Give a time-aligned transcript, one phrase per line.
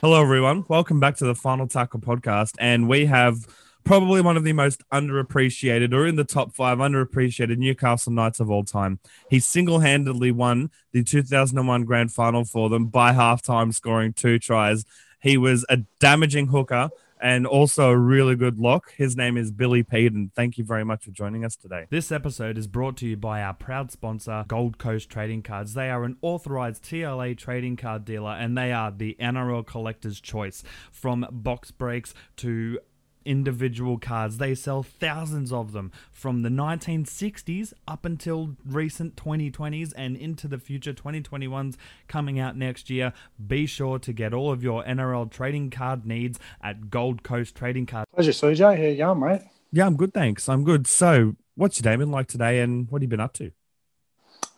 [0.00, 0.64] Hello, everyone.
[0.68, 2.54] Welcome back to the Final Tackle podcast.
[2.60, 3.48] And we have
[3.82, 8.48] probably one of the most underappreciated or in the top five underappreciated Newcastle Knights of
[8.48, 9.00] all time.
[9.28, 14.84] He single handedly won the 2001 grand final for them by halftime, scoring two tries.
[15.20, 16.90] He was a damaging hooker
[17.20, 18.92] and also a really good lock.
[18.96, 20.30] His name is Billy Peden.
[20.34, 21.86] Thank you very much for joining us today.
[21.90, 25.74] This episode is brought to you by our proud sponsor, Gold Coast Trading Cards.
[25.74, 30.62] They are an authorized TLA trading card dealer and they are the NRL collector's choice.
[30.90, 32.78] From box breaks to
[33.24, 34.38] individual cards.
[34.38, 40.58] They sell thousands of them from the 1960s up until recent 2020s and into the
[40.58, 43.12] future 2021s coming out next year.
[43.44, 47.86] Be sure to get all of your NRL trading card needs at Gold Coast Trading
[47.86, 48.06] Card.
[48.14, 48.76] Pleasure, CJ.
[48.76, 49.42] How you going, mate?
[49.72, 50.48] Yeah, I'm good, thanks.
[50.48, 50.86] I'm good.
[50.86, 53.52] So, what's your day been like today and what have you been up to?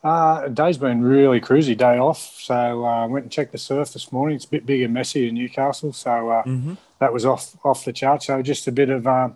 [0.03, 2.39] Uh, day's been really cruisy, day off.
[2.39, 4.35] So I uh, went and checked the surf this morning.
[4.35, 6.73] It's a bit big and messy in Newcastle, so uh, mm-hmm.
[6.99, 8.23] that was off off the chart.
[8.23, 9.29] So just a bit of uh,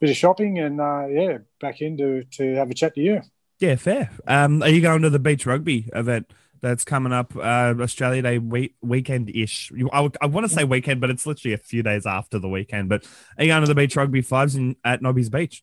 [0.00, 3.22] bit of shopping and uh, yeah, back in to, to have a chat to you.
[3.60, 4.10] Yeah, fair.
[4.26, 8.38] Um, are you going to the beach rugby event that's coming up uh, Australia Day
[8.38, 9.70] week, weekend ish?
[9.92, 12.88] I, I want to say weekend, but it's literally a few days after the weekend.
[12.88, 13.06] But
[13.38, 15.62] are you going to the beach rugby fives in, at Nobby's Beach?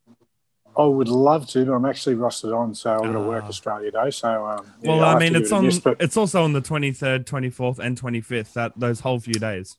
[0.78, 3.50] I would love to, but I'm actually rusted on, so I'm going to work ah.
[3.50, 4.12] Australia Day.
[4.12, 5.70] So, um, yeah, well, I mean, it's on.
[5.84, 5.98] but...
[6.00, 8.54] It's also on the 23rd, 24th, and 25th.
[8.54, 9.78] That those whole few days.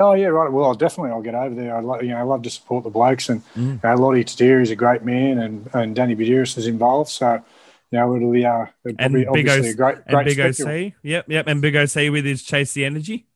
[0.00, 0.50] Oh yeah, right.
[0.50, 1.76] Well, I'll definitely I'll get over there.
[1.76, 3.56] I you know I love to support the blokes, and mm.
[3.56, 7.10] you know, Lottie Tadiri is a great man, and and Danny Buderus is involved.
[7.10, 7.42] So,
[7.90, 10.40] you know, it'll be uh, it'll and Big obviously o- a great, great and Big
[10.40, 10.92] OC.
[11.02, 13.26] Yep, yep, and Big OC with his chase the energy.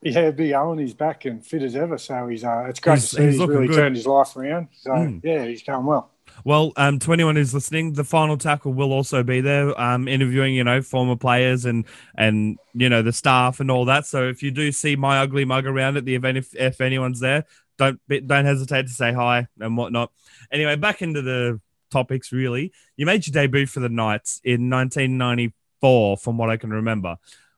[0.00, 1.98] Yeah, Big Owen, he's back and fit as ever.
[1.98, 3.76] So he's uh, it's great he's, to see he's, he's really good.
[3.76, 4.68] turned his life around.
[4.72, 5.20] So mm.
[5.24, 6.10] yeah, he's going well.
[6.44, 10.54] Well, um, to anyone who's listening, the final tackle will also be there, um, interviewing
[10.54, 11.84] you know former players and
[12.16, 14.06] and you know the staff and all that.
[14.06, 17.20] So if you do see my ugly mug around at the event, if if anyone's
[17.20, 17.44] there,
[17.78, 20.12] don't don't hesitate to say hi and whatnot.
[20.50, 21.60] Anyway, back into the
[21.90, 22.32] topics.
[22.32, 27.16] Really, you made your debut for the Knights in 1994, from what I can remember.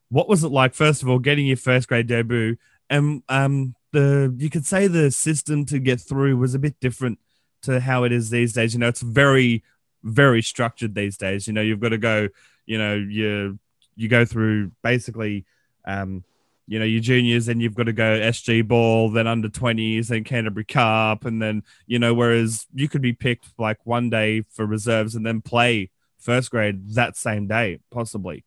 [0.09, 2.57] What was it like, first of all, getting your first grade debut?
[2.89, 7.19] And um, the you could say the system to get through was a bit different
[7.63, 8.73] to how it is these days.
[8.73, 9.63] You know, it's very,
[10.03, 11.47] very structured these days.
[11.47, 12.29] You know, you've got to go,
[12.65, 13.59] you know, you
[13.95, 15.45] you go through basically
[15.85, 16.23] um,
[16.69, 20.23] you know, your juniors, and you've got to go SG ball, then under 20s, then
[20.23, 24.67] Canterbury Cup, and then, you know, whereas you could be picked like one day for
[24.67, 28.45] reserves and then play first grade that same day, possibly.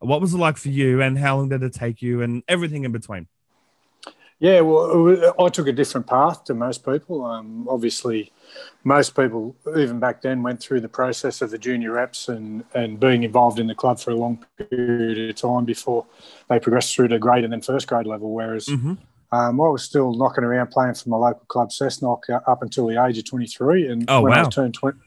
[0.00, 2.84] What was it like for you, and how long did it take you, and everything
[2.84, 3.26] in between?
[4.38, 7.24] Yeah, well, I took a different path to most people.
[7.24, 8.32] Um, obviously,
[8.84, 12.98] most people, even back then, went through the process of the junior reps and, and
[12.98, 16.06] being involved in the club for a long period of time before
[16.48, 18.32] they progressed through to grade and then first grade level.
[18.32, 18.94] Whereas mm-hmm.
[19.32, 22.86] um, I was still knocking around playing for my local club, Cessnock, uh, up until
[22.86, 23.88] the age of 23.
[23.88, 24.46] And oh, when wow.
[24.46, 24.98] I turned 20,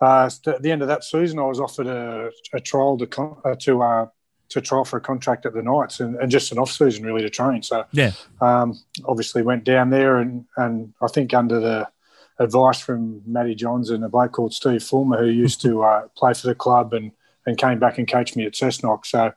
[0.00, 3.54] uh, at the end of that season, I was offered a, a trial to, uh,
[3.60, 4.06] to uh,
[4.50, 7.22] to trial for a contract at the Knights and, and just an off season really
[7.22, 7.62] to train.
[7.62, 11.88] So yeah, um, obviously went down there and and I think under the
[12.38, 16.34] advice from Matty Johns and a bloke called Steve Fulmer who used to uh, play
[16.34, 17.12] for the club and
[17.46, 19.06] and came back and coached me at Cessnock.
[19.06, 19.32] So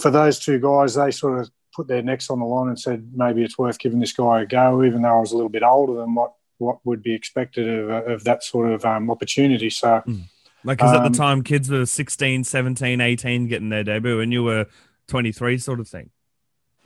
[0.00, 3.10] for those two guys, they sort of put their necks on the line and said
[3.14, 5.62] maybe it's worth giving this guy a go, even though I was a little bit
[5.62, 9.70] older than what what would be expected of, of that sort of um, opportunity.
[9.70, 10.02] So.
[10.06, 10.24] Mm
[10.64, 14.20] like, because um, at the um, time, kids were 16, 17, 18 getting their debut,
[14.20, 14.66] and you were
[15.06, 16.10] 23, sort of thing.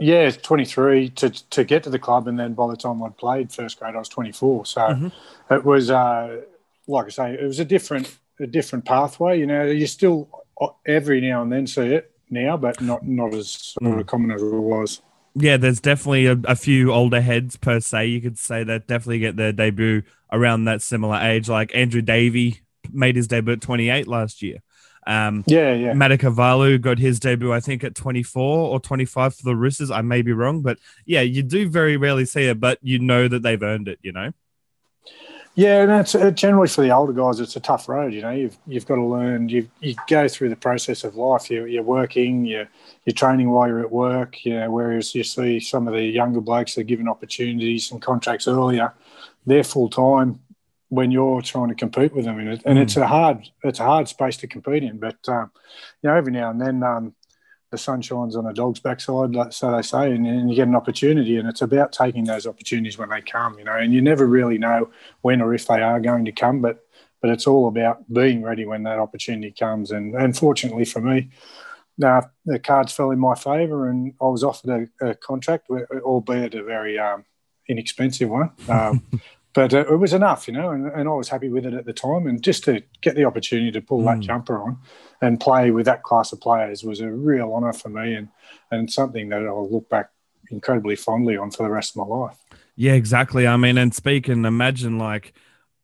[0.03, 2.29] Yeah, 23 to, to get to the club.
[2.29, 4.67] And then by the time I'd played first grade, I was 24.
[4.67, 5.55] So mm-hmm.
[5.55, 6.41] it was, uh,
[6.87, 9.39] like I say, it was a different a different pathway.
[9.39, 10.29] You know, you still
[10.61, 14.07] uh, every now and then see it now, but not, not as sort of mm.
[14.07, 15.01] common as it was
[15.35, 18.07] yeah, there's definitely a, a, few older heads per se.
[18.07, 22.61] You could say that definitely get their debut around that similar age, like Andrew Davey
[22.91, 24.59] made his debut at 28 last year.
[25.07, 25.93] Um, yeah, yeah.
[25.93, 29.91] Matakavalu got his debut, I think, at 24 or 25 for the Roosters.
[29.91, 33.29] I may be wrong, but yeah, you do very rarely see it, but you know
[33.29, 34.33] that they've earned it, you know?
[35.55, 38.15] Yeah, and it's uh, generally for the older guys, it's a tough road.
[38.15, 39.51] You know, you've you've got to learn.
[39.51, 41.51] You you go through the process of life.
[41.51, 42.47] You, you're working.
[42.47, 42.69] You're
[43.05, 44.47] you're training while you're at work.
[44.47, 48.49] You know, whereas you see some of the younger blokes are given opportunities and contracts
[48.49, 48.95] earlier,
[49.45, 50.41] they're full time
[50.93, 52.61] when you're trying to compete with them in it.
[52.67, 52.83] And mm.
[52.83, 54.99] it's a hard it's a hard space to compete in.
[54.99, 55.51] But um,
[56.03, 57.15] you know, every now and then um,
[57.71, 60.77] the sun shines on a dog's backside, so they say, and, and, you get an
[60.77, 61.39] opportunity.
[61.39, 63.59] And it's about taking those opportunities when they come.
[63.59, 64.91] You know, and you never really know
[65.23, 66.85] when or if they are going to come, but
[67.23, 69.93] but it's all about being ready when that opportunity comes.
[69.93, 71.31] And and fortunately for me.
[72.05, 76.55] uh, the cards fell in my favour, and I was offered a, a contract, albeit
[76.55, 77.25] a very um,
[77.67, 78.51] inexpensive one.
[79.55, 81.85] But uh, it was enough, you know, and, and, I was happy with it at
[81.85, 82.27] the time.
[82.27, 84.07] And just to get the opportunity to pull mm.
[84.07, 84.79] that jumper on
[85.21, 88.29] and play with that class of players was a real honour for me, and
[88.71, 90.11] and something that I'll look back
[90.51, 92.39] incredibly fondly on for the rest of my life.
[92.77, 93.47] Yeah, exactly.
[93.47, 95.35] I mean, and speaking, imagine like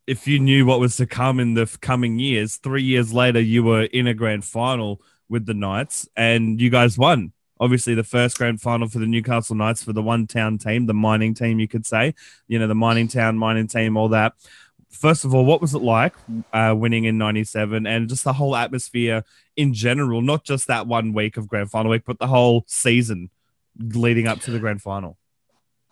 [0.06, 3.62] if you knew what was to come in the coming years, three years later, you
[3.62, 7.32] were in a grand final with the Knights and you guys won.
[7.60, 10.94] Obviously, the first grand final for the Newcastle Knights for the one town team, the
[10.94, 12.14] mining team, you could say,
[12.46, 14.34] you know, the mining town, mining team, all that.
[14.90, 16.14] First of all, what was it like
[16.52, 19.22] uh, winning in 97 and just the whole atmosphere
[19.56, 23.30] in general, not just that one week of grand final week, but the whole season
[23.78, 25.18] leading up to the grand final?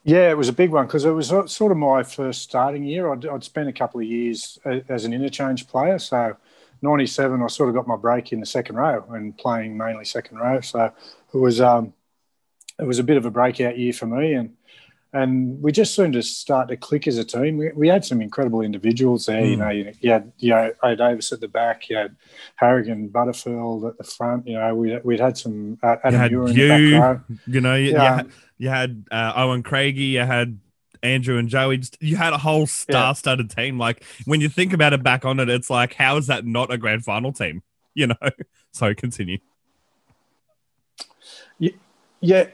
[0.07, 3.13] Yeah, it was a big one because it was sort of my first starting year.
[3.13, 4.57] I'd, I'd spent a couple of years
[4.89, 5.99] as an interchange player.
[5.99, 6.37] So,
[6.81, 10.39] 97, I sort of got my break in the second row and playing mainly second
[10.39, 10.61] row.
[10.61, 10.93] So,
[11.33, 11.93] it was um,
[12.79, 14.35] it was a bit of a breakout year for me.
[14.35, 14.57] And
[15.13, 17.57] and we just seemed to start to click as a team.
[17.57, 19.41] We, we had some incredible individuals there.
[19.41, 19.51] Mm.
[19.51, 22.17] You know, Muir, you had you know O'Davis at the back, you had
[22.57, 24.47] Harragon, Butterfield at the front.
[24.47, 27.37] You know, we we'd had some uh, Adam you in the back row.
[27.47, 28.03] You know, you, yeah.
[28.03, 30.59] you had, you had uh, Owen Craigie, you had
[31.03, 31.79] Andrew and Joey.
[31.79, 33.65] Just, you had a whole star-studded yeah.
[33.65, 33.79] team.
[33.79, 36.71] Like when you think about it back on it, it's like how is that not
[36.71, 37.63] a grand final team?
[37.95, 38.17] You know.
[38.73, 39.39] so continue.
[41.59, 42.49] Yeah,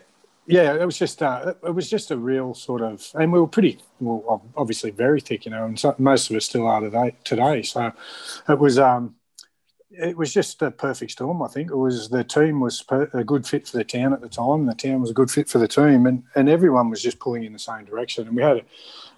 [0.47, 0.75] yeah.
[0.75, 3.79] It was just uh, it was just a real sort of, and we were pretty
[4.01, 7.15] well, obviously very thick, you know, and so, most of us still are today.
[7.25, 7.93] Today, so
[8.49, 8.79] it was.
[8.79, 9.15] um
[9.95, 11.43] it was just a perfect storm.
[11.43, 12.83] I think it was the team was
[13.13, 14.65] a good fit for the town at the time.
[14.65, 17.45] The town was a good fit for the team, and, and everyone was just pulling
[17.45, 18.27] in the same direction.
[18.27, 18.63] And we had a,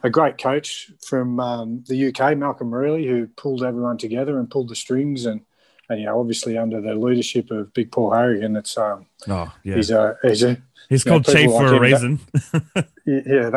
[0.02, 4.68] a great coach from um, the UK, Malcolm Reilly, who pulled everyone together and pulled
[4.68, 5.26] the strings.
[5.26, 5.42] And,
[5.88, 9.76] and you know, obviously under the leadership of Big Paul Harragon, it's um, oh yeah,
[9.76, 12.20] he's a he's a He's called know, Chief for like a reason.
[13.06, 13.50] yeah,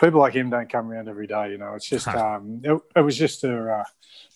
[0.00, 1.50] people like him don't come around every day.
[1.50, 3.84] You know, it's just um, it, it was just a uh,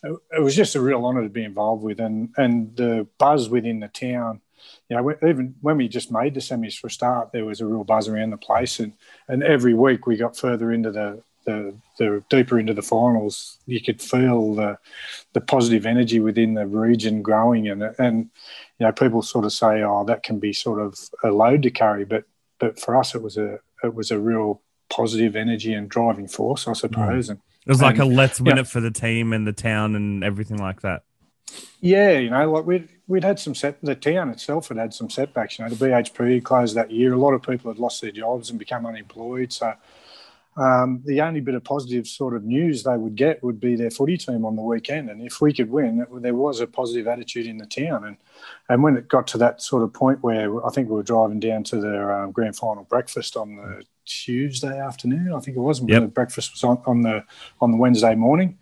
[0.04, 3.48] it, it, was just a real honour to be involved with, and and the buzz
[3.48, 4.40] within the town.
[4.88, 7.66] You know, even when we just made the semis for a start, there was a
[7.66, 8.93] real buzz around the place, and
[9.28, 13.81] and every week we got further into the the, the deeper into the finals, you
[13.81, 14.78] could feel the
[15.32, 18.31] the positive energy within the region growing, and and
[18.78, 21.70] you know people sort of say, oh, that can be sort of a load to
[21.70, 22.25] carry, but
[22.58, 24.60] but for us, it was a it was a real
[24.90, 27.28] positive energy and driving force, I suppose.
[27.28, 30.22] And it was like a let's win it for the team and the town and
[30.22, 31.02] everything like that.
[31.81, 33.78] Yeah, you know, like we'd we'd had some set.
[33.82, 35.58] The town itself had had some setbacks.
[35.58, 37.12] You know, the BHP closed that year.
[37.12, 39.52] A lot of people had lost their jobs and become unemployed.
[39.52, 39.75] So
[40.56, 43.91] um, the only bit of positive sort of news they would get would be their
[43.91, 45.11] footy team on the weekend.
[45.11, 48.05] And if we could win, it, there was a positive attitude in the town.
[48.05, 48.17] And
[48.69, 51.41] and when it got to that sort of point where I think we were driving
[51.41, 55.82] down to their um, grand final breakfast on the Tuesday afternoon, I think it was,
[55.82, 56.03] yep.
[56.03, 57.25] the breakfast was on, on the
[57.61, 58.58] on the Wednesday morning.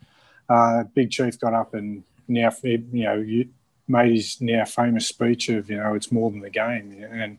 [0.49, 3.44] Uh, Big Chief got up and now you know
[3.87, 7.38] made his now famous speech of you know it's more than the game and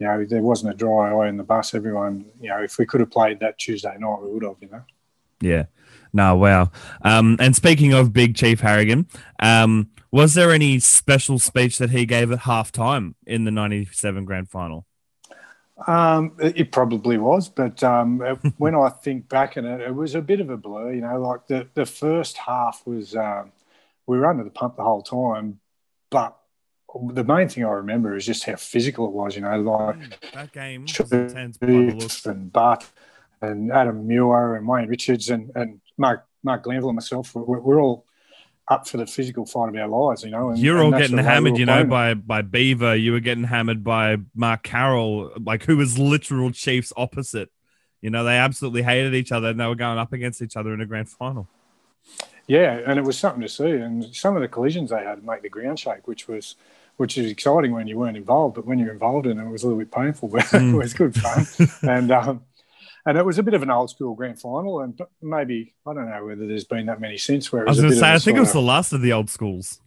[0.00, 1.74] you know, there wasn't a dry eye in the bus.
[1.74, 4.68] Everyone, you know, if we could have played that Tuesday night, we would have, you
[4.70, 4.82] know.
[5.42, 5.66] Yeah.
[6.12, 6.70] No, wow.
[7.02, 9.06] Um, and speaking of Big Chief Harragon,
[9.40, 14.48] um, was there any special speech that he gave at halftime in the 97 grand
[14.48, 14.86] final?
[15.86, 18.18] Um, it probably was, but um,
[18.56, 20.94] when I think back on it, it was a bit of a blur.
[20.94, 23.52] You know, like the, the first half was um,
[24.06, 25.60] we were under the pump the whole time,
[26.10, 26.39] but
[27.12, 29.36] the main thing I remember is just how physical it was.
[29.36, 32.26] You know, like mm, that game was intense by the looks.
[32.26, 32.88] and Butt
[33.40, 37.34] and Adam Muir and Wayne Richards and, and Mark Marc Glanville and myself.
[37.34, 38.04] We're, we're, all
[38.68, 40.24] up for the physical fight of our lives.
[40.24, 41.54] You know, and, you're all getting hammered.
[41.54, 42.96] We you know, by by Beaver.
[42.96, 47.50] You were getting hammered by Mark Carroll, like who was literal Chiefs opposite.
[48.00, 50.72] You know, they absolutely hated each other and they were going up against each other
[50.72, 51.48] in a grand final.
[52.46, 53.70] Yeah, and it was something to see.
[53.70, 56.56] And some of the collisions they had make the ground shake, which was
[57.00, 59.62] which is exciting when you weren't involved, but when you're involved in it, it was
[59.62, 60.74] a little bit painful, but mm.
[60.74, 61.46] it was good fun.
[61.80, 62.44] and um,
[63.06, 66.10] and it was a bit of an old school grand final, and maybe I don't
[66.10, 67.50] know whether there's been that many since.
[67.50, 69.14] Where I was going to say, I think it was of, the last of the
[69.14, 69.80] old schools.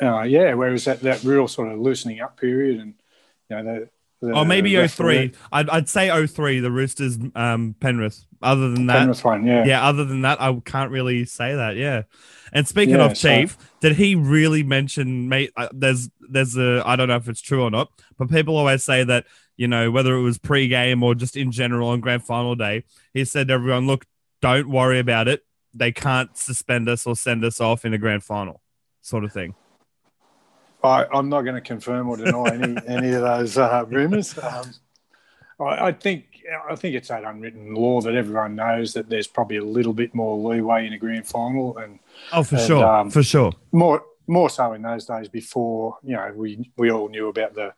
[0.00, 2.94] Uh, yeah, where it was that, that real sort of loosening up period, and
[3.50, 3.88] you know the.
[4.20, 5.32] The oh, maybe 03.
[5.52, 8.24] I'd, I'd say 03, the Roosters, um, Penrith.
[8.42, 9.86] Other than that, Penrith one, yeah, yeah.
[9.86, 11.76] Other than that, I can't really say that.
[11.76, 12.02] Yeah.
[12.52, 15.28] And speaking yeah, of Chief, so, did he really mention?
[15.28, 18.56] Mate, uh, there's there's a I don't know if it's true or not, but people
[18.56, 22.24] always say that you know whether it was pre-game or just in general on grand
[22.24, 24.06] final day, he said to everyone, "Look,
[24.40, 25.44] don't worry about it.
[25.74, 28.62] They can't suspend us or send us off in a grand final,
[29.00, 29.54] sort of thing."
[30.82, 34.38] I, am not going to confirm or deny any any of those uh, rumours.
[34.38, 34.74] Um,
[35.60, 36.26] I, I, think
[36.68, 40.14] I think it's that unwritten law that everyone knows that there's probably a little bit
[40.14, 41.98] more leeway in a grand final, and
[42.32, 46.14] oh, for and, sure, um, for sure, more more so in those days before you
[46.14, 47.72] know we we all knew about the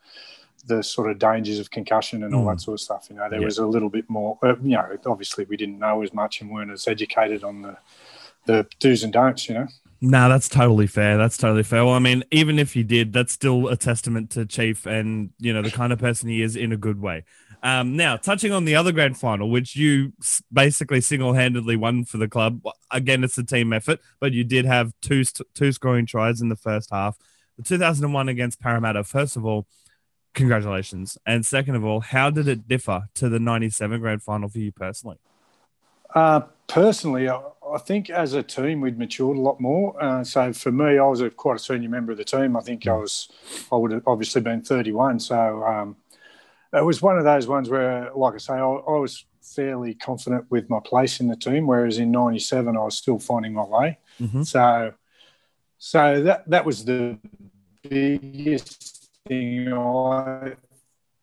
[0.66, 2.52] the sort of dangers of concussion and all mm.
[2.52, 3.07] that sort of stuff.
[3.09, 3.47] You know, there yeah.
[3.47, 4.38] was a little bit more.
[4.42, 7.76] Uh, you know, obviously we didn't know as much and weren't as educated on the
[8.47, 9.49] the do's and don'ts.
[9.49, 9.69] You know.
[10.02, 11.19] No, that's totally fair.
[11.19, 11.85] That's totally fair.
[11.85, 15.52] Well, I mean, even if he did, that's still a testament to Chief and you
[15.52, 17.25] know the kind of person he is in a good way.
[17.62, 20.14] Um, now, touching on the other grand final, which you
[20.50, 22.62] basically single-handedly won for the club.
[22.90, 26.57] Again, it's a team effort, but you did have two two scoring tries in the
[26.57, 27.19] first half.
[27.59, 29.04] The 2001 against Parramatta.
[29.04, 29.66] First of all,
[30.33, 34.59] congratulations, and second of all, how did it differ to the 97 grand final for
[34.59, 35.19] you personally?
[36.14, 37.38] Uh, personally, I,
[37.75, 40.03] I, think as a team we'd matured a lot more.
[40.03, 42.57] Uh, so for me, I was a, quite a senior member of the team.
[42.57, 43.29] I think I was,
[43.71, 45.21] I would have obviously been 31.
[45.21, 45.97] So um,
[46.73, 50.47] it was one of those ones where, like I say, I, I, was fairly confident
[50.50, 51.67] with my place in the team.
[51.67, 53.99] Whereas in '97, I was still finding my way.
[54.21, 54.43] Mm-hmm.
[54.43, 54.95] So,
[55.79, 57.19] so that that was the
[57.83, 60.55] biggest thing I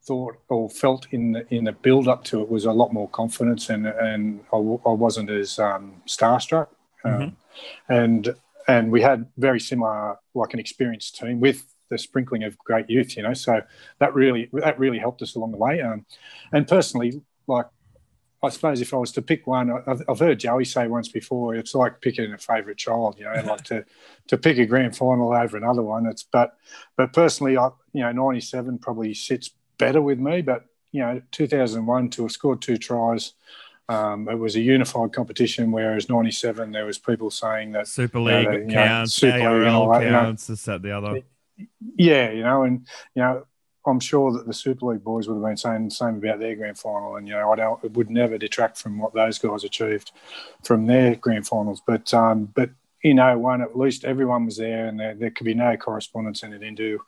[0.07, 3.09] thought or felt in the, in the build up to it was a lot more
[3.09, 6.67] confidence and and I, I wasn't as um, starstruck
[7.03, 7.93] um, mm-hmm.
[7.93, 8.35] and
[8.67, 13.17] and we had very similar like an experienced team with the sprinkling of great youth
[13.17, 13.61] you know so
[13.99, 16.05] that really that really helped us along the way um,
[16.53, 17.67] and personally like
[18.43, 21.55] I suppose if I was to pick one, I've, I've, heard Joey say once before,
[21.55, 23.17] it's like picking a favourite child.
[23.17, 23.83] You know, like to
[24.27, 26.05] to pick a grand final over another one.
[26.05, 26.55] It's but
[26.97, 30.41] but personally, I you know, ninety seven probably sits better with me.
[30.41, 33.33] But you know, 2001 to have scored two tries,
[33.89, 35.71] um, it was a unified competition.
[35.71, 39.67] Whereas 97, there was people saying that Super League you know, counts, know, Super League
[39.67, 41.21] all that, counts, you know, this, that, the other.
[41.95, 43.45] Yeah, you know, and you know,
[43.87, 46.55] I'm sure that the Super League boys would have been saying the same about their
[46.55, 49.63] grand final, and you know, I don't, it would never detract from what those guys
[49.63, 50.11] achieved
[50.63, 51.81] from their grand finals.
[51.85, 52.69] But um, but
[53.01, 56.53] in 01, at least everyone was there, and there, there could be no correspondence in
[56.53, 56.99] it into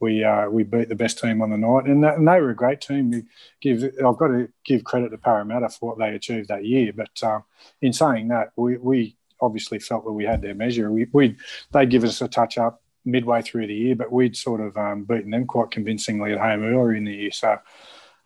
[0.00, 2.50] we uh, we beat the best team on the night, and, that, and they were
[2.50, 3.10] a great team.
[3.10, 3.24] We
[3.60, 6.92] give I've got to give credit to Parramatta for what they achieved that year.
[6.92, 7.40] But uh,
[7.80, 10.90] in saying that, we, we obviously felt that we had their measure.
[10.90, 11.36] We we
[11.72, 15.04] they give us a touch up midway through the year, but we'd sort of um,
[15.04, 17.30] beaten them quite convincingly at home earlier in the year.
[17.30, 17.58] So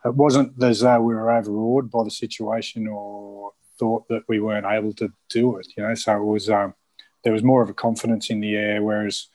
[0.03, 4.65] it wasn't as though we were overawed by the situation or thought that we weren't
[4.65, 5.67] able to do it.
[5.77, 6.73] You know, so it was um,
[7.23, 9.27] there was more of a confidence in the air, whereas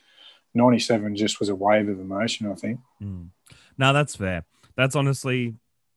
[0.57, 2.81] 97 just was a wave of emotion, I think.
[3.03, 3.29] Mm.
[3.79, 4.45] No, that's fair.
[4.77, 5.55] That's honestly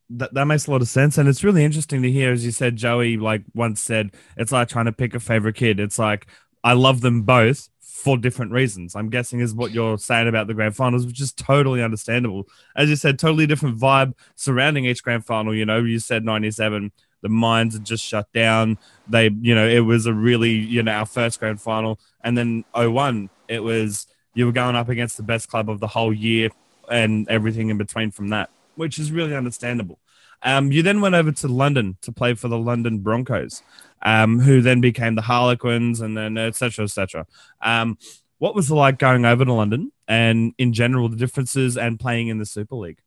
[0.09, 1.17] that, that makes a lot of sense.
[1.17, 4.67] And it's really interesting to hear, as you said, Joey, like once said, it's like
[4.67, 5.79] trying to pick a favorite kid.
[5.79, 6.27] It's like
[6.63, 8.95] I love them both for different reasons.
[8.95, 12.47] I'm guessing is what you're saying about the grand finals, which is totally understandable.
[12.75, 15.53] As you said, totally different vibe surrounding each grand final.
[15.53, 18.77] You know, you said 97, the minds had just shut down.
[19.07, 21.99] They, you know, it was a really, you know, our first grand final.
[22.23, 25.87] And then 01, it was you were going up against the best club of the
[25.87, 26.49] whole year
[26.89, 29.99] and everything in between from that, which is really understandable.
[30.41, 33.61] Um, you then went over to London to play for the London Broncos,
[34.01, 36.85] um, who then became the Harlequins and then etc.
[36.85, 37.27] etc.
[37.61, 37.97] Um,
[38.37, 42.29] what was it like going over to London and in general the differences and playing
[42.29, 42.99] in the Super League?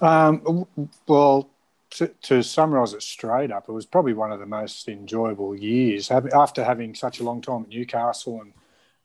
[0.00, 0.66] Um,
[1.06, 1.50] well,
[1.90, 6.10] to, to summarise it straight up, it was probably one of the most enjoyable years.
[6.10, 8.52] After having such a long time at Newcastle and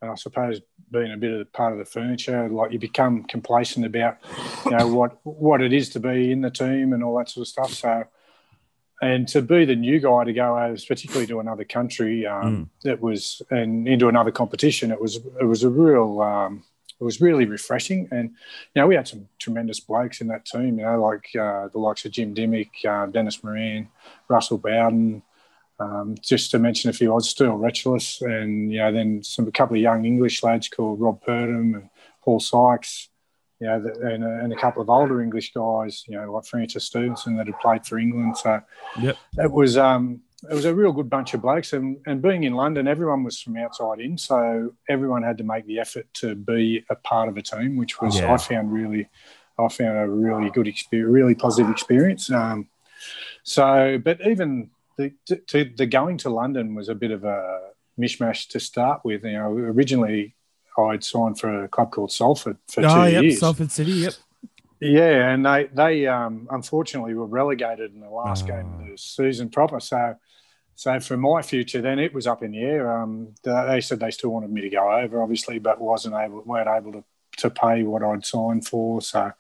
[0.03, 0.59] and I suppose
[0.91, 4.17] being a bit of part of the furniture, like you become complacent about,
[4.65, 7.43] you know, what what it is to be in the team and all that sort
[7.43, 7.71] of stuff.
[7.71, 8.03] So,
[9.01, 12.91] and to be the new guy to go over, particularly to another country, um, mm.
[12.91, 16.21] it was and into another competition, it was it was a real.
[16.21, 16.63] Um,
[17.01, 20.79] it was really refreshing, and you know we had some tremendous blokes in that team.
[20.79, 23.89] You know, like uh, the likes of Jim Dymock, uh, Dennis Moran,
[24.29, 25.23] Russell Bowden,
[25.79, 29.47] um, just to mention a few, I was still Retulus, and you know, then some
[29.47, 31.89] a couple of young English lads called Rob Purdham and
[32.21, 33.09] Paul Sykes,
[33.59, 37.37] you know, and, and, a couple of older English guys, you know, like Francis Stephenson
[37.37, 38.37] that had played for England.
[38.37, 38.61] So
[38.99, 39.17] yep.
[39.37, 42.53] it was um, it was a real good bunch of blokes, and, and being in
[42.53, 46.85] London, everyone was from outside in, so everyone had to make the effort to be
[46.89, 48.33] a part of a team, which was yeah.
[48.33, 49.09] I found really,
[49.57, 52.29] I found a really good experience, really positive experience.
[52.29, 52.67] Um,
[53.43, 55.13] so, but even the,
[55.47, 57.69] to, the going to London was a bit of a
[57.99, 59.23] mishmash to start with.
[59.23, 60.35] You know, originally
[60.77, 63.39] I'd signed for a club called Salford for oh, two yep, years.
[63.39, 64.13] Salford City, yep.
[64.79, 68.47] Yeah, and they they um, unfortunately were relegated in the last oh.
[68.47, 69.79] game of the season proper.
[69.79, 70.15] So,
[70.75, 73.01] so for my future, then it was up in the air.
[73.01, 76.67] Um, they said they still wanted me to go over, obviously, but wasn't able weren't
[76.67, 77.03] able to
[77.37, 79.01] to pay what I'd signed for.
[79.01, 79.31] So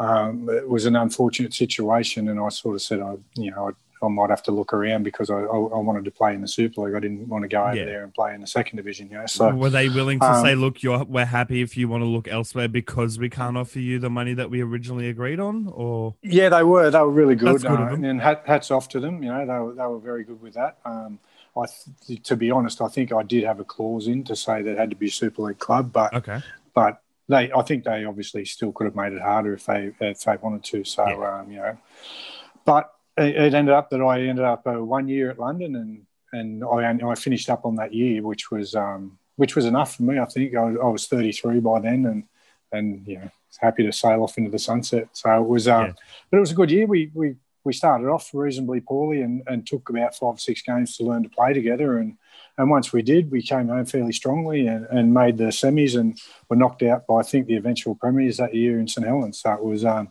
[0.00, 3.72] um, it was an unfortunate situation, and I sort of said, I, you know,
[4.02, 6.48] I, might have to look around because I, I, I, wanted to play in the
[6.48, 6.94] Super League.
[6.94, 7.84] I didn't want to go over yeah.
[7.84, 9.08] there and play in the second division.
[9.10, 11.88] You know, so were they willing to um, say, "Look, you're we're happy if you
[11.88, 15.40] want to look elsewhere because we can't offer you the money that we originally agreed
[15.40, 15.68] on"?
[15.68, 16.90] Or yeah, they were.
[16.90, 19.22] They were really good, good uh, and hats off to them.
[19.22, 20.78] You know, they were they were very good with that.
[20.84, 21.18] Um,
[21.56, 21.66] I,
[22.06, 24.70] th- to be honest, I think I did have a clause in to say that
[24.70, 26.40] it had to be a Super League club, but okay,
[26.74, 30.20] but they, I think they obviously still could have made it harder if they if
[30.20, 30.84] they wanted to.
[30.84, 31.40] So yeah.
[31.40, 31.78] um, you know,
[32.64, 36.06] but it, it, ended up that I ended up uh, one year at London, and
[36.32, 40.02] and I I finished up on that year, which was um, which was enough for
[40.02, 40.18] me.
[40.18, 42.24] I think I, I was 33 by then, and
[42.72, 45.08] and you know happy to sail off into the sunset.
[45.12, 45.92] So it was, um, yeah.
[46.30, 46.86] but it was a good year.
[46.86, 50.96] We we we started off reasonably poorly and, and took about five or six games
[50.96, 51.98] to learn to play together.
[51.98, 52.16] And,
[52.58, 56.20] and once we did, we came home fairly strongly and, and made the semis and
[56.48, 59.40] were knocked out by, I think, the eventual premiers that year in St Helens.
[59.40, 60.10] So it was, um,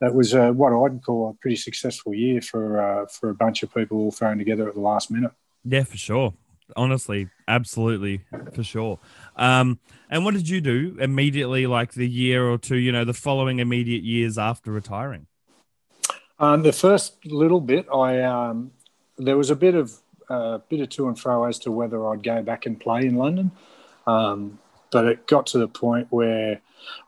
[0.00, 3.62] that was uh, what I'd call a pretty successful year for, uh, for a bunch
[3.62, 5.32] of people all thrown together at the last minute.
[5.64, 6.34] Yeah, for sure.
[6.76, 8.22] Honestly, absolutely,
[8.54, 8.98] for sure.
[9.36, 9.78] Um,
[10.10, 13.58] and what did you do immediately, like the year or two, you know, the following
[13.58, 15.26] immediate years after retiring?
[16.38, 18.72] Um, the first little bit, I um,
[19.18, 19.92] there was a bit of
[20.28, 23.16] uh, bit of to and fro as to whether I'd go back and play in
[23.16, 23.50] London,
[24.06, 24.58] um,
[24.94, 26.60] but it got to the point where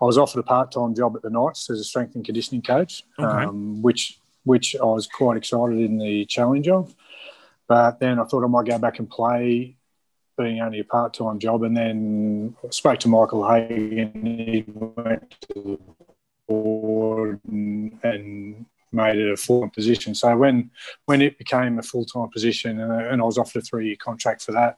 [0.02, 2.60] I was offered a part time job at the Knights as a strength and conditioning
[2.60, 3.44] coach, okay.
[3.44, 6.94] Um, which which I was quite excited in the challenge of.
[7.68, 9.76] But then I thought I might go back and play,
[10.36, 14.10] being only a part time job, and then I spoke to Michael Hagan.
[14.24, 15.78] He went to the
[16.48, 20.16] board and, and made it a full-time position.
[20.16, 20.72] So when
[21.04, 23.96] when it became a full time position and, and, I was offered a three year
[23.96, 24.76] contract for that,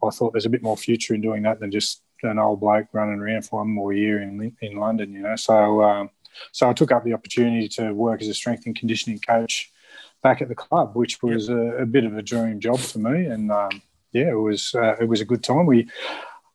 [0.00, 2.88] I thought there's a bit more future in doing that than just an old bloke
[2.92, 5.12] running around for one more year in in London.
[5.12, 6.10] You know, so um,
[6.52, 9.70] so I took up the opportunity to work as a strength and conditioning coach
[10.22, 13.26] back at the club, which was a, a bit of a dream job for me.
[13.26, 13.82] And um,
[14.12, 15.66] yeah, it was uh, it was a good time.
[15.66, 15.88] We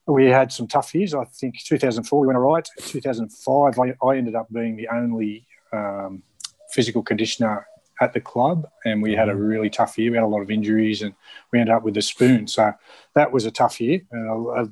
[0.08, 1.14] we had some tough years.
[1.14, 2.68] I think 2004 we went all right.
[2.80, 6.24] 2005 I, I ended up being the only um,
[6.72, 7.68] physical conditioner
[8.02, 9.42] at the club, and we had a mm-hmm.
[9.42, 10.12] really tough year.
[10.12, 11.14] We had a lot of injuries, and
[11.52, 12.48] we ended up with a spoon.
[12.48, 12.74] So
[13.14, 14.70] that was a tough year, and a, a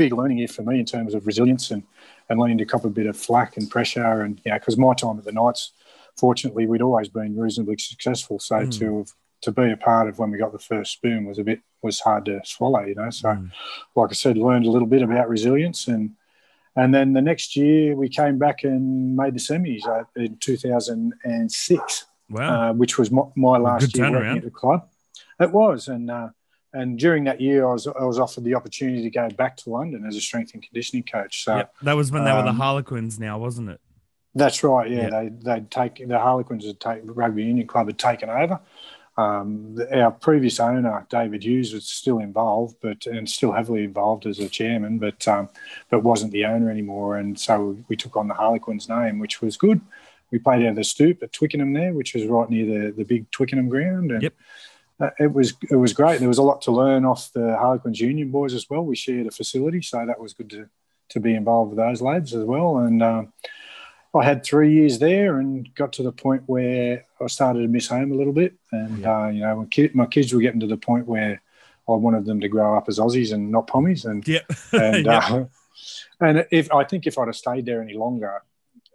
[0.00, 1.82] big learning year for me in terms of resilience and
[2.30, 4.22] and learning to cop a bit of flack and pressure.
[4.22, 5.72] And yeah, because my time at the Knights,
[6.16, 8.38] fortunately, we'd always been reasonably successful.
[8.38, 8.78] So mm.
[8.78, 9.04] to
[9.42, 12.00] to be a part of when we got the first spoon was a bit was
[12.00, 13.10] hard to swallow, you know.
[13.10, 13.50] So, mm.
[13.94, 16.16] like I said, learned a little bit about resilience and
[16.76, 22.06] and then the next year, we came back and made the semis uh, in 2006,
[22.30, 22.70] wow.
[22.70, 24.88] uh, which was my, my last year at the club.
[25.40, 26.28] It was, and uh,
[26.72, 29.70] and during that year, I was I was offered the opportunity to go back to
[29.70, 31.44] London as a strength and conditioning coach.
[31.44, 31.74] So yep.
[31.82, 33.18] that was when they were the um, Harlequins.
[33.18, 33.80] Now, wasn't it?
[34.34, 34.90] That's right.
[34.90, 35.10] Yeah, yep.
[35.10, 38.60] they they'd take the Harlequins had take rugby union club had taken over,
[39.20, 44.26] um, the, our previous owner, David Hughes, was still involved, but and still heavily involved
[44.26, 45.48] as a chairman, but um,
[45.90, 47.16] but wasn't the owner anymore.
[47.16, 49.80] And so we took on the Harlequins name, which was good.
[50.30, 53.04] We played out of the stoop at Twickenham there, which was right near the, the
[53.04, 54.12] big Twickenham ground.
[54.12, 54.34] And yep.
[55.00, 56.20] Uh, it was it was great.
[56.20, 58.84] There was a lot to learn off the Harlequins Union boys as well.
[58.84, 60.68] We shared a facility, so that was good to
[61.10, 62.78] to be involved with those lads as well.
[62.78, 63.32] And um,
[64.14, 67.88] I had three years there and got to the point where I started to miss
[67.88, 68.54] home a little bit.
[68.72, 69.24] And, yeah.
[69.24, 71.42] uh, you know, kid, my kids were getting to the point where
[71.88, 74.04] I wanted them to grow up as Aussies and not Pommies.
[74.04, 74.40] And, yeah.
[74.72, 75.44] and, uh,
[76.20, 78.42] and if I think if I'd have stayed there any longer,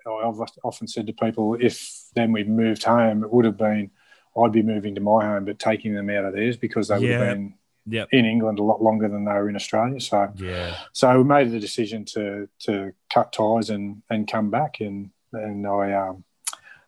[0.06, 3.92] I've often said to people, if then we moved home, it would have been,
[4.38, 7.10] I'd be moving to my home, but taking them out of theirs because they would
[7.10, 7.54] have been
[7.86, 8.08] yep.
[8.12, 10.00] in England a lot longer than they were in Australia.
[10.00, 14.80] So yeah, so we made the decision to to cut ties and and come back,
[14.80, 16.24] and and I um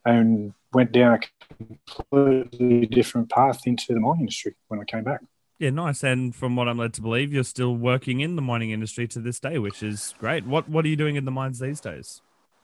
[0.05, 5.21] and went down a completely different path into the mining industry when I came back.
[5.59, 6.03] Yeah, nice.
[6.03, 9.19] And from what I'm led to believe, you're still working in the mining industry to
[9.19, 10.45] this day, which is great.
[10.45, 12.21] What What are you doing in the mines these days?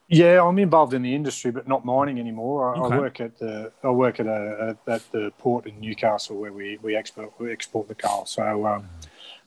[0.08, 2.76] Yeah, I'm involved in the industry, but not mining anymore.
[2.76, 2.96] I, okay.
[2.96, 6.52] I work at the I work at a, a, at the port in Newcastle where
[6.52, 8.26] we we export we export the coal.
[8.26, 8.90] So um,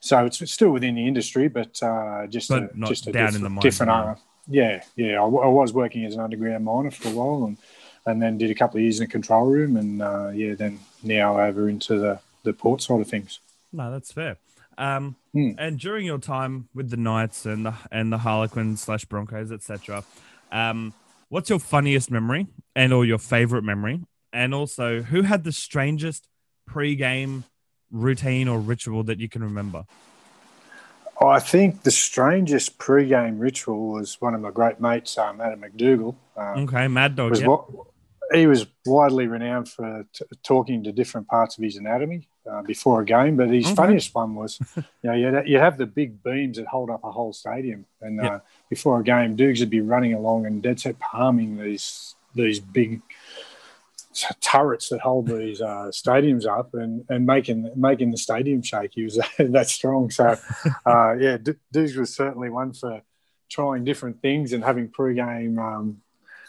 [0.00, 3.36] so it's still within the industry, but uh, just but a, just a down diff-
[3.36, 4.16] in the mine, different arm.
[4.48, 5.20] Yeah, yeah.
[5.20, 7.58] I, w- I was working as an underground miner for a while, and
[8.06, 10.78] and then did a couple of years in the control room, and uh, yeah, then
[11.02, 13.40] now over into the the port side of things.
[13.72, 14.38] No, that's fair.
[14.78, 15.52] Um, hmm.
[15.58, 20.04] And during your time with the Knights and the and the Harlequins slash Broncos, etc.,
[20.52, 20.94] um,
[21.28, 24.00] what's your funniest memory and or your favorite memory?
[24.32, 26.28] And also, who had the strangest
[26.66, 27.44] pre-game
[27.90, 29.84] routine or ritual that you can remember?
[31.18, 35.62] Oh, I think the strangest pre-game ritual was one of my great mates, um, Adam
[35.62, 36.16] McDougall.
[36.36, 37.30] Um, okay, Mad Dog.
[37.30, 37.64] was what,
[38.34, 43.00] he was widely renowned for t- talking to different parts of his anatomy uh, before
[43.00, 43.36] a game.
[43.36, 43.74] But his Okay.
[43.74, 47.10] funniest one was, you know, you'd, you'd have the big beams that hold up a
[47.10, 48.32] whole stadium, and Yep.
[48.32, 48.38] uh,
[48.70, 53.00] before a game, Dukes would be running along and dead set palming these these big
[54.40, 58.92] turrets that hold these uh, stadiums up and, and making making the stadium shake.
[58.94, 60.10] He was that strong.
[60.10, 60.36] So,
[60.86, 63.02] uh, yeah, D- Dukes was certainly one for
[63.50, 66.02] trying different things and having pre-game um,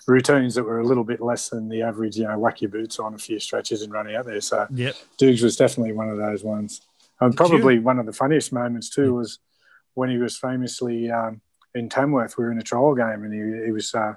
[0.08, 2.18] routines that were a little bit less than the average.
[2.18, 4.42] You know, whack your boots on a few stretches and run out there.
[4.42, 4.96] So, Yep.
[5.18, 6.82] Dukes was definitely one of those ones.
[7.20, 9.40] And Did probably one of the funniest moments too was
[9.94, 11.42] when he was famously um,
[11.76, 12.38] in Tamworth.
[12.38, 14.14] We were in a trial game, and he, he was uh,